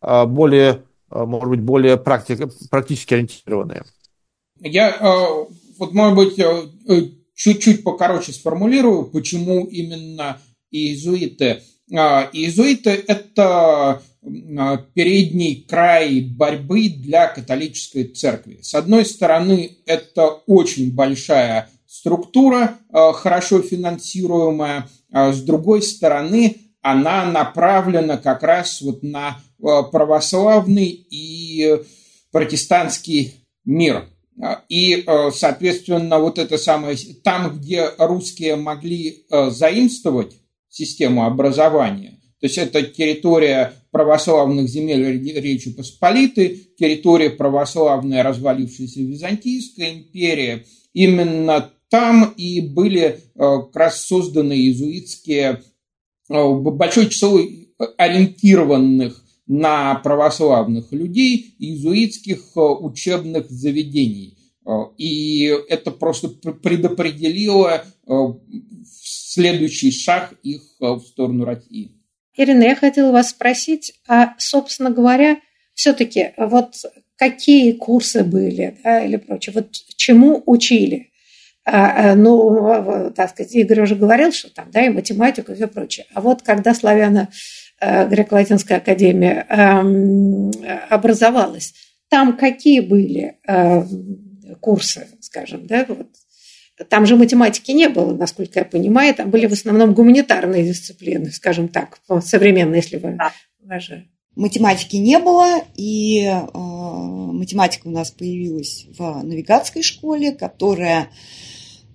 а, 0.00 0.26
более, 0.26 0.82
а, 1.10 1.26
может 1.26 1.48
быть, 1.48 1.60
более 1.60 1.96
практик, 1.96 2.50
практически 2.70 3.14
ориентированные. 3.14 3.84
Я, 4.60 4.96
вот, 5.78 5.92
может 5.92 6.16
быть, 6.16 6.38
э, 6.38 7.10
чуть-чуть 7.34 7.84
покороче 7.84 8.32
сформулирую, 8.32 9.04
почему 9.06 9.66
именно 9.66 10.38
иезуиты. 10.70 11.60
Иезуиты– 11.88 12.90
это 13.06 14.00
передний 14.94 15.66
край 15.68 16.20
борьбы 16.20 16.88
для 16.88 17.26
католической 17.26 18.04
церкви. 18.04 18.60
С 18.62 18.74
одной 18.74 19.04
стороны, 19.04 19.78
это 19.84 20.28
очень 20.46 20.94
большая 20.94 21.68
структура, 21.86 22.78
хорошо 22.90 23.60
финансируемая, 23.60 24.78
а 24.78 25.03
с 25.14 25.40
другой 25.42 25.82
стороны, 25.82 26.56
она 26.82 27.24
направлена 27.24 28.18
как 28.18 28.42
раз 28.42 28.82
вот 28.82 29.02
на 29.02 29.38
э, 29.58 29.64
православный 29.90 30.86
и 30.86 31.78
протестантский 32.30 33.46
мир. 33.64 34.08
И, 34.68 35.04
э, 35.06 35.30
соответственно, 35.32 36.18
вот 36.18 36.38
это 36.38 36.58
самое, 36.58 36.96
там, 37.22 37.56
где 37.56 37.88
русские 37.98 38.56
могли 38.56 39.24
э, 39.30 39.50
заимствовать 39.50 40.34
систему 40.68 41.24
образования, 41.24 42.18
то 42.40 42.46
есть 42.46 42.58
это 42.58 42.82
территория 42.82 43.72
православных 43.90 44.68
земель 44.68 45.22
Речи 45.40 45.72
Посполитой, 45.72 46.68
территория 46.78 47.30
православная 47.30 48.22
развалившаяся 48.22 49.00
Византийская 49.00 49.94
империя, 49.94 50.66
именно 50.92 51.70
там 51.94 52.34
и 52.36 52.60
были 52.60 53.00
э, 53.02 53.18
как 53.36 53.76
раз 53.76 54.04
созданы 54.04 54.54
иезуитские, 54.54 55.62
э, 56.28 56.48
большое 56.52 57.08
число 57.08 57.38
ориентированных 57.96 59.24
на 59.46 59.94
православных 59.94 60.90
людей 60.90 61.54
иезуитских 61.60 62.40
э, 62.56 62.60
учебных 62.60 63.48
заведений. 63.48 64.36
И 64.98 65.44
это 65.68 65.90
просто 65.92 66.28
предопределило 66.28 67.84
следующий 68.86 69.92
шаг 69.92 70.32
их 70.42 70.62
в 70.80 71.00
сторону 71.00 71.44
России. 71.44 71.92
Ирина, 72.34 72.62
я 72.62 72.74
хотела 72.74 73.12
вас 73.12 73.30
спросить, 73.30 73.92
а, 74.08 74.34
собственно 74.38 74.90
говоря, 74.90 75.38
все-таки 75.74 76.32
вот 76.38 76.76
какие 77.16 77.72
курсы 77.72 78.24
были 78.24 78.78
да, 78.82 79.04
или 79.04 79.16
прочее, 79.16 79.52
вот 79.54 79.70
чему 79.96 80.42
учили? 80.46 81.10
А, 81.66 82.10
а, 82.10 82.14
ну, 82.14 83.10
так 83.16 83.30
сказать, 83.30 83.54
Игорь 83.54 83.80
уже 83.80 83.94
говорил, 83.94 84.32
что 84.32 84.52
там, 84.52 84.70
да, 84.70 84.84
и 84.84 84.90
математику, 84.90 85.52
и 85.52 85.54
все 85.54 85.66
прочее. 85.66 86.06
А 86.12 86.20
вот 86.20 86.42
когда 86.42 86.74
славяно 86.74 87.30
э, 87.80 88.06
греко-латинская 88.06 88.76
академия 88.76 89.46
эм, 89.48 90.50
образовалась, 90.90 91.74
там 92.10 92.36
какие 92.36 92.80
были 92.80 93.38
э, 93.48 93.82
курсы, 94.60 95.06
скажем, 95.20 95.66
да, 95.66 95.86
вот, 95.88 96.06
Там 96.90 97.06
же 97.06 97.16
математики 97.16 97.70
не 97.70 97.88
было, 97.88 98.14
насколько 98.14 98.58
я 98.58 98.66
понимаю, 98.66 99.14
там 99.14 99.30
были 99.30 99.46
в 99.46 99.52
основном 99.52 99.94
гуманитарные 99.94 100.64
дисциплины, 100.64 101.30
скажем 101.30 101.68
так, 101.68 101.98
современные, 102.22 102.82
если 102.82 102.98
вы 102.98 103.12
да. 103.12 103.32
уважаете. 103.62 104.08
Математики 104.36 104.96
не 104.96 105.18
было, 105.18 105.62
и 105.76 106.26
э, 106.26 106.40
математика 106.52 107.86
у 107.86 107.90
нас 107.90 108.10
появилась 108.10 108.86
в 108.98 109.22
навигатской 109.22 109.82
школе, 109.82 110.32
которая 110.32 111.02
э, 111.02 111.06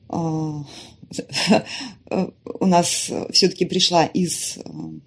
у 2.10 2.66
нас 2.66 3.12
все-таки 3.32 3.66
пришла 3.66 4.05
из 4.05 4.57
э, 4.57 4.62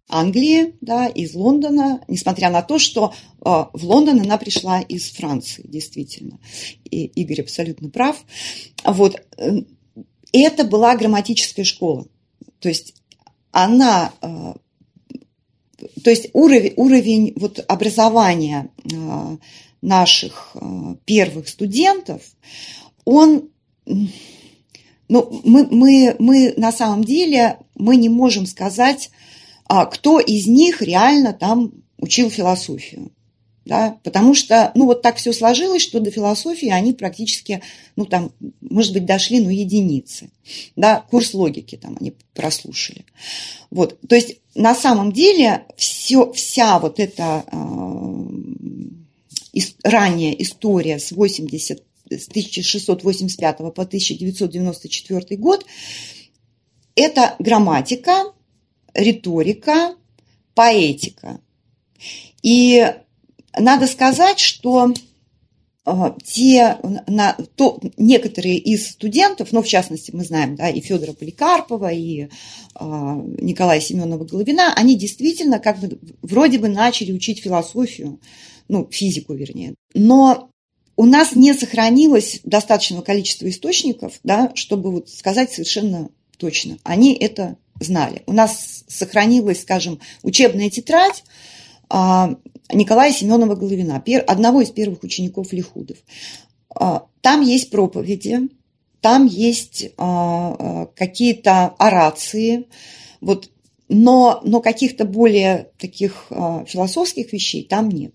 Англии, 0.08 0.74
да, 0.80 1.06
из 1.06 1.34
Лондона, 1.34 2.02
несмотря 2.08 2.50
на 2.50 2.62
то, 2.62 2.78
что 2.78 3.12
э, 3.12 3.44
в 3.44 3.84
Лондон 3.84 4.20
она 4.20 4.38
пришла 4.38 4.80
из 4.80 5.10
Франции, 5.12 5.64
действительно. 5.66 6.38
И 6.84 7.04
Игорь 7.04 7.42
абсолютно 7.42 7.90
прав. 7.90 8.24
Вот. 8.84 9.20
Э, 9.36 9.62
это 10.32 10.64
была 10.64 10.96
грамматическая 10.96 11.64
школа. 11.64 12.06
То 12.58 12.68
есть 12.68 12.94
она 13.50 14.12
то 16.04 16.10
есть 16.10 16.28
уровень, 16.32 16.72
уровень 16.76 17.32
вот 17.36 17.62
образования 17.68 18.70
наших 19.82 20.56
первых 21.04 21.48
студентов, 21.48 22.22
он 23.04 23.50
ну, 25.12 25.28
мы, 25.44 25.68
мы, 25.70 26.16
мы 26.18 26.54
на 26.56 26.72
самом 26.72 27.04
деле 27.04 27.58
мы 27.74 27.96
не 27.96 28.08
можем 28.08 28.46
сказать, 28.46 29.10
а, 29.66 29.84
кто 29.84 30.18
из 30.18 30.46
них 30.46 30.80
реально 30.80 31.34
там 31.34 31.72
учил 31.98 32.30
философию. 32.30 33.12
Да, 33.66 33.98
потому 34.02 34.34
что, 34.34 34.72
ну, 34.74 34.86
вот 34.86 35.02
так 35.02 35.16
все 35.16 35.34
сложилось, 35.34 35.82
что 35.82 36.00
до 36.00 36.10
философии 36.10 36.68
они 36.68 36.94
практически, 36.94 37.60
ну, 37.94 38.06
там, 38.06 38.32
может 38.60 38.94
быть, 38.94 39.04
дошли, 39.04 39.40
ну, 39.40 39.50
единицы. 39.50 40.30
Да, 40.76 41.04
курс 41.10 41.34
логики 41.34 41.76
там 41.76 41.98
они 42.00 42.14
прослушали. 42.34 43.04
Вот, 43.70 44.00
то 44.08 44.16
есть, 44.16 44.38
на 44.54 44.74
самом 44.74 45.12
деле, 45.12 45.66
все, 45.76 46.32
вся 46.32 46.78
вот 46.78 46.98
эта 46.98 47.44
э, 47.52 47.58
ранняя 49.84 50.32
история 50.32 50.98
с 50.98 51.12
80 51.12 51.82
с 52.10 52.28
1685 52.28 53.58
по 53.58 53.82
1994 53.82 55.36
год, 55.36 55.64
это 56.94 57.36
грамматика, 57.38 58.32
риторика, 58.94 59.94
поэтика. 60.54 61.40
И 62.42 62.84
надо 63.58 63.86
сказать, 63.86 64.38
что 64.38 64.92
э, 65.86 65.92
те, 66.24 66.78
на, 67.06 67.36
то, 67.56 67.80
некоторые 67.96 68.58
из 68.58 68.90
студентов, 68.90 69.52
ну, 69.52 69.62
в 69.62 69.68
частности, 69.68 70.10
мы 70.12 70.24
знаем, 70.24 70.56
да, 70.56 70.68
и 70.68 70.80
Федора 70.80 71.12
Поликарпова, 71.12 71.92
и 71.92 72.22
э, 72.22 72.28
Николая 72.78 73.80
Семенова 73.80 74.24
Головина, 74.24 74.74
они 74.74 74.96
действительно 74.96 75.58
как 75.58 75.78
бы 75.78 75.98
вроде 76.22 76.58
бы 76.58 76.68
начали 76.68 77.12
учить 77.12 77.42
философию, 77.42 78.20
ну, 78.68 78.88
физику, 78.90 79.34
вернее. 79.34 79.74
Но 79.94 80.51
у 80.96 81.04
нас 81.06 81.34
не 81.34 81.54
сохранилось 81.54 82.40
достаточного 82.44 83.02
количества 83.02 83.48
источников, 83.48 84.20
да, 84.24 84.52
чтобы 84.54 84.90
вот 84.90 85.08
сказать 85.08 85.52
совершенно 85.52 86.10
точно. 86.36 86.78
Они 86.84 87.14
это 87.14 87.56
знали. 87.80 88.22
У 88.26 88.32
нас 88.32 88.84
сохранилась, 88.88 89.62
скажем, 89.62 90.00
учебная 90.22 90.70
тетрадь 90.70 91.24
а, 91.88 92.36
Николая 92.72 93.12
Семенова 93.12 93.54
Головина, 93.54 94.02
одного 94.26 94.62
из 94.62 94.70
первых 94.70 95.02
учеников 95.02 95.52
Лихудов. 95.52 95.98
А, 96.74 97.06
там 97.20 97.40
есть 97.40 97.70
проповеди, 97.70 98.48
там 99.00 99.26
есть 99.26 99.90
а, 99.96 100.86
какие-то 100.94 101.74
орации, 101.78 102.66
вот, 103.20 103.50
но, 103.88 104.40
но 104.44 104.60
каких-то 104.60 105.04
более 105.04 105.68
таких 105.78 106.26
философских 106.30 107.32
вещей 107.32 107.64
там 107.64 107.90
нет. 107.90 108.14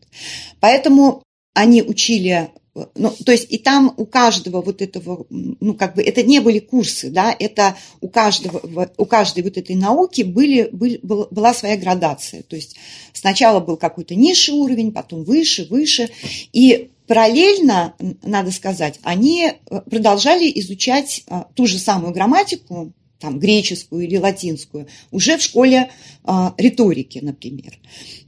Поэтому 0.59 1.21
они 1.53 1.84
учили 1.84 2.49
ну, 2.95 3.13
то 3.25 3.32
есть 3.32 3.51
и 3.51 3.57
там 3.57 3.93
у 3.97 4.05
каждого 4.05 4.61
вот 4.61 4.82
этого, 4.82 5.25
ну, 5.30 5.73
как 5.73 5.95
бы, 5.95 6.01
это 6.01 6.23
не 6.23 6.39
были 6.39 6.59
курсы, 6.59 7.09
да, 7.09 7.36
это 7.38 7.75
у 8.01 8.07
каждого, 8.07 8.89
у 8.97 9.05
каждой 9.05 9.43
вот 9.43 9.57
этой 9.57 9.75
науки 9.75 10.21
были, 10.21 10.69
были, 10.71 10.99
была 11.01 11.53
своя 11.53 11.78
градация. 11.78 12.43
То 12.43 12.55
есть 12.55 12.75
сначала 13.13 13.59
был 13.59 13.78
какой-то 13.78 14.15
низший 14.15 14.53
уровень, 14.53 14.91
потом 14.91 15.23
выше, 15.23 15.67
выше. 15.69 16.09
И 16.53 16.89
параллельно, 17.07 17.93
надо 18.21 18.51
сказать, 18.51 18.99
они 19.01 19.49
э, 19.49 19.82
продолжали 19.89 20.51
изучать 20.59 21.23
а, 21.28 21.47
ту 21.55 21.65
же 21.65 21.80
самую 21.80 22.13
грамматику, 22.13 22.91
там, 23.19 23.39
греческую 23.39 24.03
или 24.05 24.17
латинскую, 24.17 24.88
уже 25.09 25.38
в 25.38 25.41
школе 25.41 25.89
э, 26.23 26.32
риторики, 26.57 27.19
например. 27.19 27.80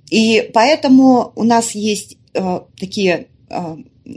И 0.10 0.50
поэтому 0.54 1.34
у 1.36 1.43
нас 1.43 1.76
есть 1.76 2.18
э, 2.34 2.62
такие 2.78 3.28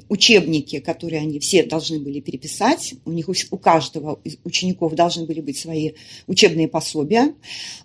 учебники, 0.09 0.81
которые 0.81 1.23
они 1.23 1.39
все 1.39 1.65
должны 1.65 1.99
были 1.99 2.21
переписать. 2.21 2.95
У 3.05 3.13
них 3.13 3.29
у 3.29 3.59
каждого 3.59 4.21
из 4.25 4.37
учеников 4.45 4.95
должны 4.95 5.27
были 5.27 5.41
быть 5.41 5.59
свои 5.59 5.93
учебные 6.27 6.69
пособия. 6.69 7.35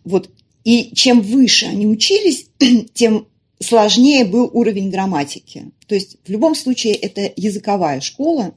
Вот. 0.04 0.30
И 0.64 0.92
чем 0.96 1.22
выше 1.22 1.66
они 1.66 1.88
учились, 1.88 2.50
тем 2.94 3.28
сложнее 3.60 4.26
был 4.26 4.50
уровень 4.54 4.90
грамматики. 4.90 5.72
То 5.88 5.96
есть 5.96 6.18
в 6.26 6.30
любом 6.30 6.56
случае 6.56 6.94
это 6.94 7.32
языковая 7.36 8.02
школа, 8.02 8.54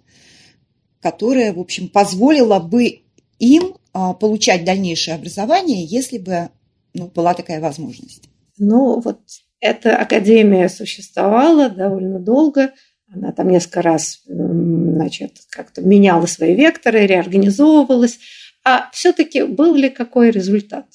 которая, 1.01 1.53
в 1.53 1.59
общем, 1.59 1.88
позволила 1.88 2.59
бы 2.59 3.03
им 3.38 3.76
а, 3.92 4.12
получать 4.12 4.64
дальнейшее 4.64 5.14
образование, 5.14 5.84
если 5.84 6.18
бы 6.18 6.51
ну, 6.92 7.07
была 7.14 7.34
такая 7.34 7.61
возможность. 7.61 8.24
Ну, 8.59 9.01
вот 9.01 9.20
эта 9.61 9.96
академия 9.96 10.68
существовала 10.68 11.70
довольно 11.70 12.18
долго– 12.18 12.72
она 13.12 13.32
там 13.32 13.48
несколько 13.48 13.82
раз 13.82 14.22
значит, 14.26 15.32
как-то 15.50 15.82
меняла 15.82 16.26
свои 16.26 16.54
векторы, 16.54 17.06
реорганизовывалась. 17.06 18.18
А 18.64 18.90
все-таки 18.92 19.42
был 19.42 19.74
ли 19.74 19.88
какой 19.88 20.30
результат? 20.30 20.86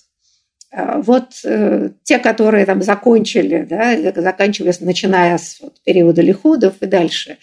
А, 0.71 1.01
вот 1.01 1.31
э, 1.43 1.89
те, 2.03 2.19
которые 2.19 2.65
там 2.65 2.81
закончили, 2.81 3.65
да, 3.69 4.11
заканчиваясь, 4.21 4.81
начиная 4.81 5.37
с 5.37 5.59
вот, 5.61 5.81
периода 5.83 6.21
Лихудов 6.21 6.75
и 6.81 6.85
дальше, 6.85 7.37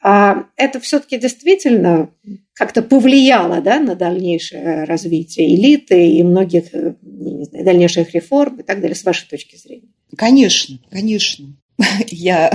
а 0.00 0.44
это 0.56 0.78
все-таки 0.78 1.18
действительно 1.18 2.10
как-то 2.54 2.82
повлияло 2.82 3.60
да, 3.60 3.80
на 3.80 3.94
дальнейшее 3.94 4.84
развитие 4.84 5.54
элиты 5.54 6.12
и 6.12 6.22
многих 6.22 6.72
э, 6.72 6.94
знаю, 7.02 7.64
дальнейших 7.64 8.14
реформ 8.14 8.60
и 8.60 8.62
так 8.62 8.80
далее, 8.80 8.94
с 8.94 9.04
вашей 9.04 9.28
точки 9.28 9.56
зрения? 9.56 9.88
Конечно, 10.16 10.78
конечно. 10.90 11.46
Я 12.06 12.52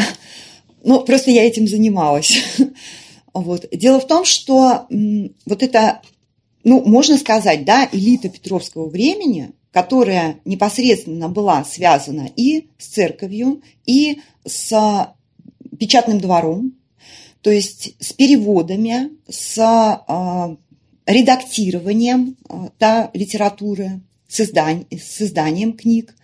ну, 0.83 1.01
просто 1.01 1.31
я 1.31 1.45
этим 1.45 1.67
занималась. 1.67 2.37
Вот. 3.33 3.65
Дело 3.71 3.99
в 3.99 4.05
том, 4.05 4.25
что 4.25 4.85
вот 5.47 5.63
это, 5.63 6.03
ну, 6.63 6.83
можно 6.85 7.17
сказать, 7.17 7.65
да, 7.65 7.89
элита 7.91 8.29
Петровского 8.29 8.87
времени, 8.87 9.53
которая 9.71 10.39
непосредственно 10.45 11.29
была 11.29 11.63
связана 11.63 12.29
и 12.35 12.69
с 12.77 12.89
церковью, 12.89 13.63
и 13.87 14.21
с 14.45 15.09
печатным 15.79 16.19
двором, 16.19 16.75
то 17.41 17.49
есть 17.49 17.95
с 17.99 18.13
переводами, 18.13 19.09
с 19.27 19.57
э, 19.57 20.55
редактированием 21.07 22.37
э, 22.47 22.69
да, 22.79 23.09
литературы, 23.13 24.01
с, 24.27 24.41
издань, 24.41 24.85
с 24.91 25.21
изданием 25.21 25.73
книг. 25.73 26.15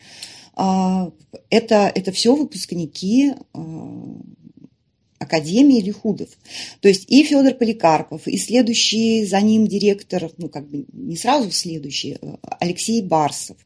Это, 0.56 1.92
это 1.96 2.12
все 2.12 2.36
выпускники 2.36 3.34
Академии 5.20 5.82
Лихудов. 5.82 6.30
То 6.80 6.88
есть 6.88 7.06
и 7.10 7.24
Федор 7.24 7.54
Поликарпов, 7.54 8.28
и 8.28 8.38
следующий 8.38 9.26
за 9.26 9.42
ним 9.42 9.68
директор, 9.68 10.32
ну 10.38 10.48
как 10.48 10.68
бы 10.68 10.86
не 10.94 11.18
сразу 11.18 11.52
следующий, 11.52 12.18
э, 12.20 12.36
Алексей 12.60 13.02
Барсов, 13.02 13.58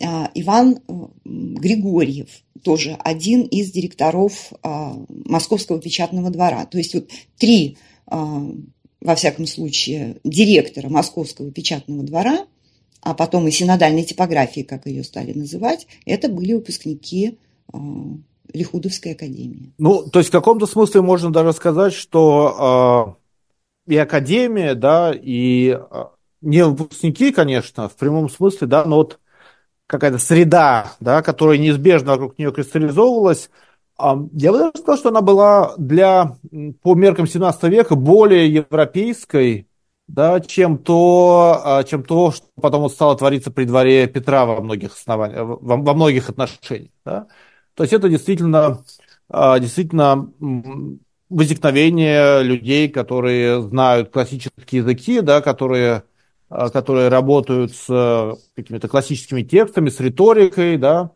э, 0.00 0.06
Иван 0.34 0.80
э, 0.88 0.92
Григорьев, 1.24 2.28
тоже 2.62 2.96
один 3.04 3.42
из 3.42 3.70
директоров 3.70 4.52
Московского 4.64 5.80
печатного 5.80 6.28
двора. 6.30 6.66
То 6.66 6.78
есть 6.78 6.92
вот 6.92 7.08
три, 7.38 7.76
во 8.04 9.14
всяком 9.14 9.46
случае, 9.46 10.16
директора 10.24 10.88
Московского 10.88 11.52
печатного 11.52 12.02
двора, 12.02 12.46
а 13.00 13.14
потом 13.14 13.46
и 13.46 13.52
синодальной 13.52 14.02
типографии, 14.02 14.62
как 14.62 14.86
ее 14.86 15.04
стали 15.04 15.32
называть, 15.34 15.86
это 16.04 16.28
были 16.28 16.54
выпускники 16.54 17.38
Лихудовской 18.52 19.12
академии. 19.12 19.72
Ну, 19.78 20.08
то 20.08 20.18
есть 20.18 20.30
в 20.30 20.32
каком-то 20.32 20.66
смысле 20.66 21.02
можно 21.02 21.30
даже 21.30 21.52
сказать, 21.52 21.92
что 21.92 23.16
э, 23.86 23.92
и 23.92 23.96
академия, 23.96 24.74
да, 24.74 25.12
и 25.14 25.70
э, 25.70 26.04
не 26.40 26.64
выпускники, 26.64 27.32
конечно, 27.32 27.88
в 27.88 27.96
прямом 27.96 28.28
смысле, 28.28 28.66
да, 28.66 28.84
но 28.84 28.96
вот 28.96 29.18
какая-то 29.86 30.18
среда, 30.18 30.92
да, 31.00 31.22
которая 31.22 31.58
неизбежно 31.58 32.12
вокруг 32.12 32.38
нее 32.38 32.52
кристаллизовывалась, 32.52 33.50
э, 33.98 34.02
я 34.32 34.52
бы 34.52 34.58
даже 34.58 34.72
сказал, 34.76 34.96
что 34.98 35.08
она 35.10 35.20
была 35.20 35.74
для, 35.76 36.36
по 36.82 36.94
меркам 36.94 37.26
17 37.26 37.62
века 37.64 37.96
более 37.96 38.52
европейской, 38.52 39.68
да, 40.08 40.40
чем 40.40 40.78
то, 40.78 41.60
а, 41.62 41.84
чем 41.84 42.02
то, 42.02 42.32
что 42.32 42.46
потом 42.60 42.88
стало 42.88 43.16
твориться 43.16 43.50
при 43.50 43.64
дворе 43.64 44.06
Петра 44.06 44.46
во 44.46 44.60
многих 44.62 44.94
основаниях, 44.94 45.42
во, 45.46 45.76
во 45.76 45.94
многих 45.94 46.30
отношениях. 46.30 46.90
Да? 47.04 47.26
То 47.78 47.84
есть 47.84 47.94
это 47.94 48.08
действительно, 48.08 48.84
а, 49.30 49.58
действительно 49.58 50.30
возникновение 51.30 52.42
людей, 52.42 52.88
которые 52.88 53.62
знают 53.62 54.10
классические 54.10 54.80
языки, 54.82 55.20
да, 55.20 55.40
которые, 55.40 56.02
а, 56.50 56.70
которые 56.70 57.08
работают 57.08 57.72
с 57.72 58.36
какими-то 58.56 58.88
классическими 58.88 59.42
текстами, 59.42 59.90
с 59.90 60.00
риторикой, 60.00 60.76
да, 60.76 61.12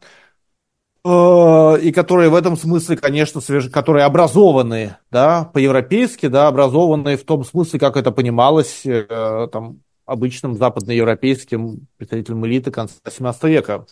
Э, 1.05 1.79
и 1.83 1.91
которые 1.91 2.31
в 2.31 2.35
этом 2.35 2.57
смысле, 2.57 2.97
конечно, 2.97 3.41
свеж... 3.41 3.69
которые 3.69 4.05
образованные, 4.05 4.99
да, 5.11 5.45
по-европейски, 5.53 6.29
да, 6.29 6.47
образованные 6.47 7.17
в 7.17 7.25
том 7.25 7.45
смысле, 7.45 7.81
как 7.81 7.97
это 7.97 8.13
понималось 8.13 8.83
э, 8.87 9.49
там, 9.51 9.81
обычным 10.07 10.55
западноевропейским 10.55 11.89
представителям 11.97 12.47
элиты 12.47 12.71
конца 12.71 12.95
XVII 13.05 13.49
века. 13.49 13.87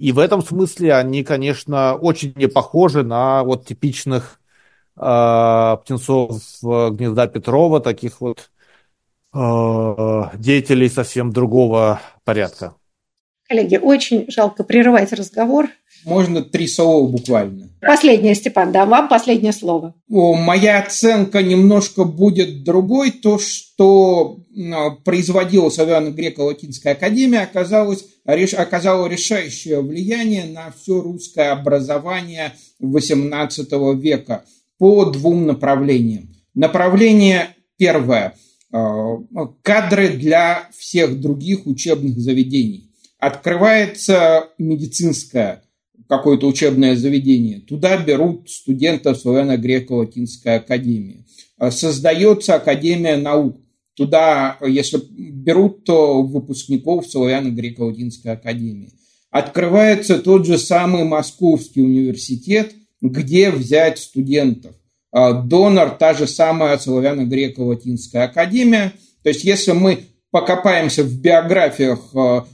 И 0.00 0.12
в 0.12 0.18
этом 0.18 0.42
смысле 0.42 0.94
они, 0.94 1.22
конечно, 1.22 1.94
очень 1.94 2.32
не 2.34 2.46
похожи 2.46 3.02
на 3.02 3.44
вот 3.44 3.66
типичных 3.66 4.40
э, 4.96 5.76
птенцов 5.82 6.40
гнезда 6.62 7.26
Петрова, 7.26 7.80
таких 7.80 8.22
вот 8.22 8.50
э, 9.34 10.22
деятелей 10.38 10.88
совсем 10.88 11.32
другого 11.32 12.00
порядка. 12.24 12.74
Коллеги, 13.46 13.76
очень 13.76 14.24
жалко 14.30 14.64
прерывать 14.64 15.12
разговор. 15.12 15.68
Можно 16.04 16.42
три 16.42 16.66
слова 16.66 17.06
буквально. 17.06 17.68
Последнее, 17.80 18.34
Степан, 18.34 18.72
да, 18.72 18.84
вам 18.84 19.08
последнее 19.08 19.52
слово. 19.52 19.94
О, 20.10 20.34
моя 20.34 20.80
оценка 20.80 21.42
немножко 21.42 22.04
будет 22.04 22.62
другой. 22.62 23.10
То, 23.10 23.38
что 23.38 24.38
производила 25.04 25.70
Славяно-Греко-Латинская 25.70 26.92
академия, 26.92 27.40
оказалось, 27.40 28.04
оказало 28.24 29.06
решающее 29.06 29.80
влияние 29.80 30.44
на 30.44 30.72
все 30.72 31.00
русское 31.00 31.52
образование 31.52 32.52
XVIII 32.82 33.96
века 33.98 34.44
по 34.78 35.06
двум 35.06 35.46
направлениям. 35.46 36.28
Направление 36.54 37.56
первое– 37.78 38.34
кадры 39.62 40.10
для 40.10 40.68
всех 40.76 41.18
других 41.20 41.66
учебных 41.66 42.18
заведений 42.18 42.90
открывается 43.18 44.48
медицинское 44.58 45.62
какое-то 46.10 46.48
учебное 46.48 46.96
заведение, 46.96 47.60
туда 47.60 47.96
берут 47.96 48.50
студентов 48.50 49.16
славяно-греко-латинской 49.16 50.56
академии. 50.56 51.24
А 51.56 51.70
создается 51.70 52.56
Академия 52.56 53.16
наук, 53.16 53.60
туда, 53.94 54.58
если 54.60 55.00
берут, 55.08 55.84
то 55.84 56.24
выпускников 56.24 57.06
славяно-греко-латинской 57.06 58.32
академии. 58.32 58.90
Открывается 59.30 60.18
тот 60.18 60.46
же 60.46 60.58
самый 60.58 61.04
Московский 61.04 61.82
университет, 61.82 62.72
где 63.00 63.52
взять 63.52 64.00
студентов. 64.00 64.74
А 65.12 65.32
донор– 65.32 65.90
та 66.00 66.14
же 66.14 66.26
самая 66.26 66.76
славяно-греко-латинская 66.78 68.24
академия. 68.24 68.94
То 69.22 69.28
есть, 69.28 69.44
если 69.44 69.70
мы 69.70 70.06
покопаемся 70.32 71.04
в 71.04 71.20
биографиях 71.20 72.00
а, 72.16 72.46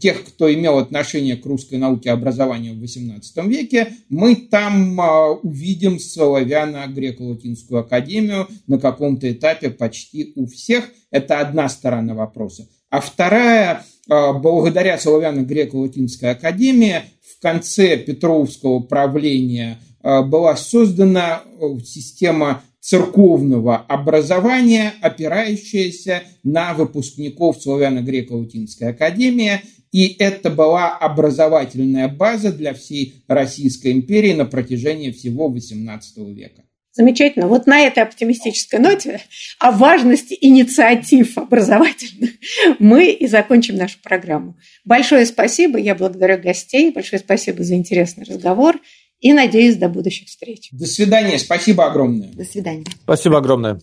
тех, 0.00 0.24
кто 0.24 0.52
имел 0.52 0.78
отношение 0.78 1.36
к 1.36 1.46
русской 1.46 1.76
науке 1.76 2.08
и 2.08 2.12
образованию 2.12 2.74
в 2.74 2.82
XVIII 2.82 3.46
веке, 3.46 3.92
мы 4.08 4.34
там 4.34 5.00
э, 5.00 5.30
увидим 5.42 6.00
славяно-греко-латинскую 6.00 7.80
академию 7.80 8.48
на 8.66 8.78
каком-то 8.78 9.30
этапе 9.30 9.70
почти 9.70 10.32
у 10.34 10.46
всех. 10.46 10.90
Это 11.12 11.38
одна 11.38 11.68
сторона 11.68 12.14
вопроса. 12.14 12.68
А 12.90 13.00
вторая, 13.00 13.84
э, 14.10 14.32
благодаря 14.32 14.98
славяно-греко-латинской 14.98 16.30
академии 16.30 17.02
в 17.22 17.40
конце 17.40 17.96
Петровского 17.96 18.80
правления 18.80 19.78
была 20.02 20.56
создана 20.56 21.42
система 21.84 22.62
церковного 22.82 23.76
образования, 23.76 24.92
опирающееся 25.00 26.24
на 26.42 26.74
выпускников 26.74 27.56
Славяно-Греко-Латинской 27.64 28.88
академии. 28.88 29.60
И 29.92 30.16
это 30.18 30.50
была 30.50 30.96
образовательная 30.96 32.08
база 32.08 32.52
для 32.52 32.74
всей 32.74 33.22
Российской 33.28 33.92
империи 33.92 34.32
на 34.32 34.46
протяжении 34.46 35.12
всего 35.12 35.48
XVIII 35.54 36.34
века. 36.34 36.62
Замечательно. 36.94 37.46
Вот 37.46 37.66
на 37.66 37.80
этой 37.80 38.02
оптимистической 38.02 38.78
ноте 38.78 39.22
о 39.58 39.70
важности 39.70 40.36
инициатив 40.38 41.38
образовательных 41.38 42.32
мы 42.78 43.10
и 43.12 43.26
закончим 43.26 43.76
нашу 43.76 43.98
программу. 44.02 44.56
Большое 44.84 45.24
спасибо. 45.24 45.78
Я 45.78 45.94
благодарю 45.94 46.42
гостей. 46.42 46.90
Большое 46.90 47.20
спасибо 47.20 47.62
за 47.62 47.76
интересный 47.76 48.24
разговор. 48.24 48.78
И 49.22 49.32
надеюсь, 49.32 49.76
до 49.76 49.88
будущих 49.88 50.28
встреч. 50.28 50.68
До 50.72 50.84
свидания. 50.84 51.38
Спасибо 51.38 51.86
огромное. 51.86 52.28
До 52.32 52.44
свидания. 52.44 52.84
Спасибо 53.04 53.38
огромное. 53.38 53.80